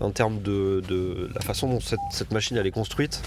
en 0.00 0.10
termes 0.10 0.40
de, 0.42 1.28
la 1.34 1.40
façon 1.40 1.68
dont 1.68 1.80
cette, 1.80 2.30
machine 2.30 2.56
elle 2.56 2.66
est 2.66 2.70
construite. 2.70 3.22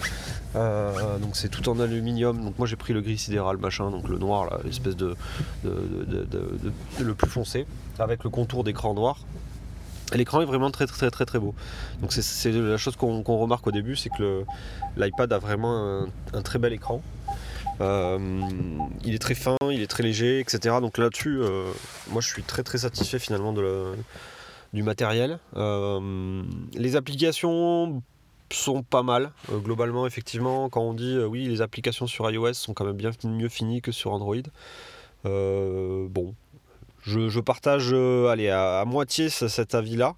Euh, 0.56 1.18
donc 1.18 1.36
c'est 1.36 1.50
tout 1.50 1.68
en 1.70 1.80
aluminium. 1.80 2.42
Donc 2.44 2.58
moi 2.58 2.68
j'ai 2.68 2.76
pris 2.76 2.94
le 2.94 3.02
gris 3.02 3.18
sidéral 3.18 3.58
machin, 3.58 3.92
donc 3.92 4.08
le 4.08 4.18
noir, 4.18 4.60
l'espèce 4.64 4.96
de, 4.96 5.16
le 5.64 7.14
plus 7.14 7.30
foncé, 7.30 7.66
avec 8.00 8.24
le 8.24 8.30
contour 8.30 8.64
d'écran 8.64 8.94
noir. 8.94 9.20
L'écran 10.14 10.42
est 10.42 10.46
vraiment 10.46 10.72
très 10.72 10.88
très 10.88 11.10
très 11.10 11.26
très 11.26 11.40
beau. 11.40 11.56
Donc 12.02 12.12
c'est 12.12 12.52
la 12.52 12.78
chose 12.78 12.96
qu'on 12.96 13.22
remarque 13.24 13.68
au 13.68 13.72
début, 13.72 13.96
c'est 13.96 14.10
que 14.10 14.44
l'iPad 14.98 15.32
a 15.34 15.40
vraiment 15.40 16.08
un, 16.34 16.42
très 16.42 16.60
bel 16.60 16.74
écran. 16.74 17.02
Euh, 17.80 18.42
il 19.04 19.16
est 19.16 19.20
très 19.20 19.36
fin, 19.36 19.56
il 19.72 19.82
est 19.82 19.88
très 19.88 20.04
léger, 20.04 20.40
etc. 20.40 20.76
Donc 20.82 20.98
là-dessus, 20.98 21.40
euh, 21.40 21.72
moi 22.10 22.22
je 22.22 22.28
suis 22.28 22.44
très 22.44 22.64
très 22.64 22.80
satisfait 22.80 23.20
finalement 23.20 23.54
du 24.74 24.84
matériel. 24.84 25.40
Euh, 25.56 26.44
les 26.74 26.96
applications 26.96 28.04
sont 28.52 28.84
pas 28.84 29.02
mal, 29.02 29.32
globalement, 29.50 30.06
effectivement. 30.06 30.70
Quand 30.70 30.82
on 30.82 30.94
dit 30.94 31.18
oui, 31.18 31.48
les 31.48 31.62
applications 31.62 32.06
sur 32.06 32.30
iOS 32.30 32.54
sont 32.54 32.74
quand 32.74 32.86
même 32.86 32.98
bien 32.98 33.12
mieux 33.24 33.50
finies 33.50 33.82
que 33.82 33.94
sur 33.94 34.12
Android. 34.12 34.36
bon, 35.24 36.36
je, 37.04 37.40
partage 37.40 37.94
allez, 37.94 38.50
à, 38.50 38.84
moitié 38.86 39.30
cet 39.30 39.76
avis-là. 39.76 40.16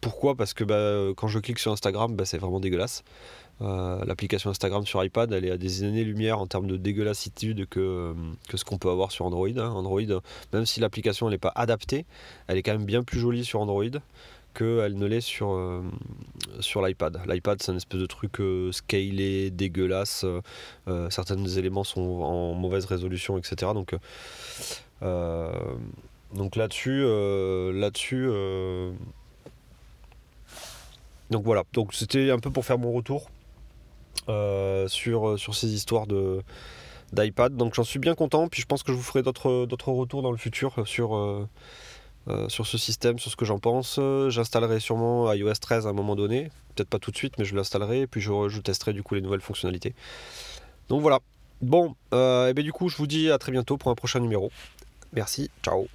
pourquoi? 0.00 0.34
Parce 0.34 0.54
que 0.54 0.64
bah, 0.64 1.12
quand 1.16 1.28
je 1.28 1.38
clique 1.38 1.58
sur 1.58 1.72
Instagram, 1.72 2.14
bah, 2.14 2.24
c'est 2.24 2.38
vraiment 2.38 2.60
dégueulasse. 2.60 3.04
Euh, 3.62 4.04
l'application 4.04 4.50
Instagram 4.50 4.84
sur 4.84 5.02
iPad, 5.02 5.32
elle 5.32 5.46
est 5.46 5.50
à 5.50 5.56
des 5.56 5.84
années-lumière 5.84 6.38
en 6.38 6.46
termes 6.46 6.66
de 6.66 6.76
dégueulassitude 6.76 7.66
que, 7.68 8.14
que 8.48 8.56
ce 8.56 8.64
qu'on 8.64 8.76
peut 8.76 8.90
avoir 8.90 9.12
sur 9.12 9.24
Android. 9.24 9.48
Hein. 9.48 9.70
Android, 9.70 10.02
même 10.52 10.66
si 10.66 10.80
l'application 10.80 11.30
n'est 11.30 11.38
pas 11.38 11.52
adaptée, 11.54 12.04
elle 12.48 12.58
est 12.58 12.62
quand 12.62 12.72
même 12.72 12.84
bien 12.84 13.02
plus 13.02 13.18
jolie 13.18 13.44
sur 13.44 13.60
Android 13.60 13.84
qu'elle 14.56 14.96
ne 14.96 15.06
l'est 15.06 15.20
sur, 15.20 15.82
sur 16.60 16.84
l'iPad. 16.84 17.20
L'iPad, 17.28 17.62
c'est 17.62 17.72
un 17.72 17.76
espèce 17.76 18.00
de 18.00 18.06
truc 18.06 18.38
scalé, 18.72 19.50
dégueulasse. 19.50 20.24
certains 21.10 21.44
éléments 21.44 21.84
sont 21.84 22.00
en 22.00 22.54
mauvaise 22.54 22.84
résolution, 22.86 23.38
etc. 23.38 23.72
Donc, 23.74 23.94
donc 26.34 26.56
là-dessus, 26.56 27.02
là-dessus. 27.72 28.28
donc 31.30 31.44
voilà. 31.44 31.64
Donc 31.72 31.94
c'était 31.94 32.30
un 32.30 32.38
peu 32.38 32.50
pour 32.50 32.64
faire 32.64 32.78
mon 32.78 32.92
retour 32.92 33.30
sur, 34.88 35.38
sur 35.38 35.54
ces 35.54 35.74
histoires 35.74 36.06
de 36.06 36.42
d'iPad. 37.12 37.56
Donc 37.56 37.74
j'en 37.74 37.84
suis 37.84 37.98
bien 37.98 38.14
content. 38.14 38.48
Puis 38.48 38.62
je 38.62 38.66
pense 38.66 38.82
que 38.82 38.92
je 38.92 38.96
vous 38.96 39.02
ferai 39.02 39.22
d'autres, 39.22 39.50
retours 39.90 40.22
dans 40.22 40.30
le 40.30 40.36
futur 40.36 40.86
sur, 40.86 41.16
euh, 41.16 41.48
euh, 42.28 42.48
sur 42.48 42.66
ce 42.66 42.78
système, 42.78 43.18
sur 43.18 43.30
ce 43.30 43.36
que 43.36 43.44
j'en 43.44 43.58
pense. 43.58 44.00
J'installerai 44.28 44.80
sûrement 44.80 45.32
iOS 45.32 45.54
13 45.60 45.86
à 45.86 45.90
un 45.90 45.92
moment 45.92 46.16
donné. 46.16 46.50
Peut-être 46.74 46.88
pas 46.88 46.98
tout 46.98 47.10
de 47.10 47.16
suite, 47.16 47.34
mais 47.38 47.44
je 47.44 47.54
l'installerai. 47.54 48.02
Et 48.02 48.06
puis 48.06 48.20
je, 48.20 48.60
testerai 48.60 48.92
du 48.92 49.02
coup 49.02 49.14
les 49.14 49.20
nouvelles 49.20 49.40
fonctionnalités. 49.40 49.94
Donc 50.88 51.02
voilà. 51.02 51.20
Bon, 51.62 51.94
euh, 52.12 52.48
et 52.48 52.54
bien 52.54 52.64
du 52.64 52.72
coup, 52.72 52.88
je 52.88 52.96
vous 52.96 53.06
dis 53.06 53.30
à 53.30 53.38
très 53.38 53.52
bientôt 53.52 53.76
pour 53.76 53.90
un 53.90 53.94
prochain 53.94 54.20
numéro. 54.20 54.50
Merci, 55.12 55.50
ciao 55.62 55.86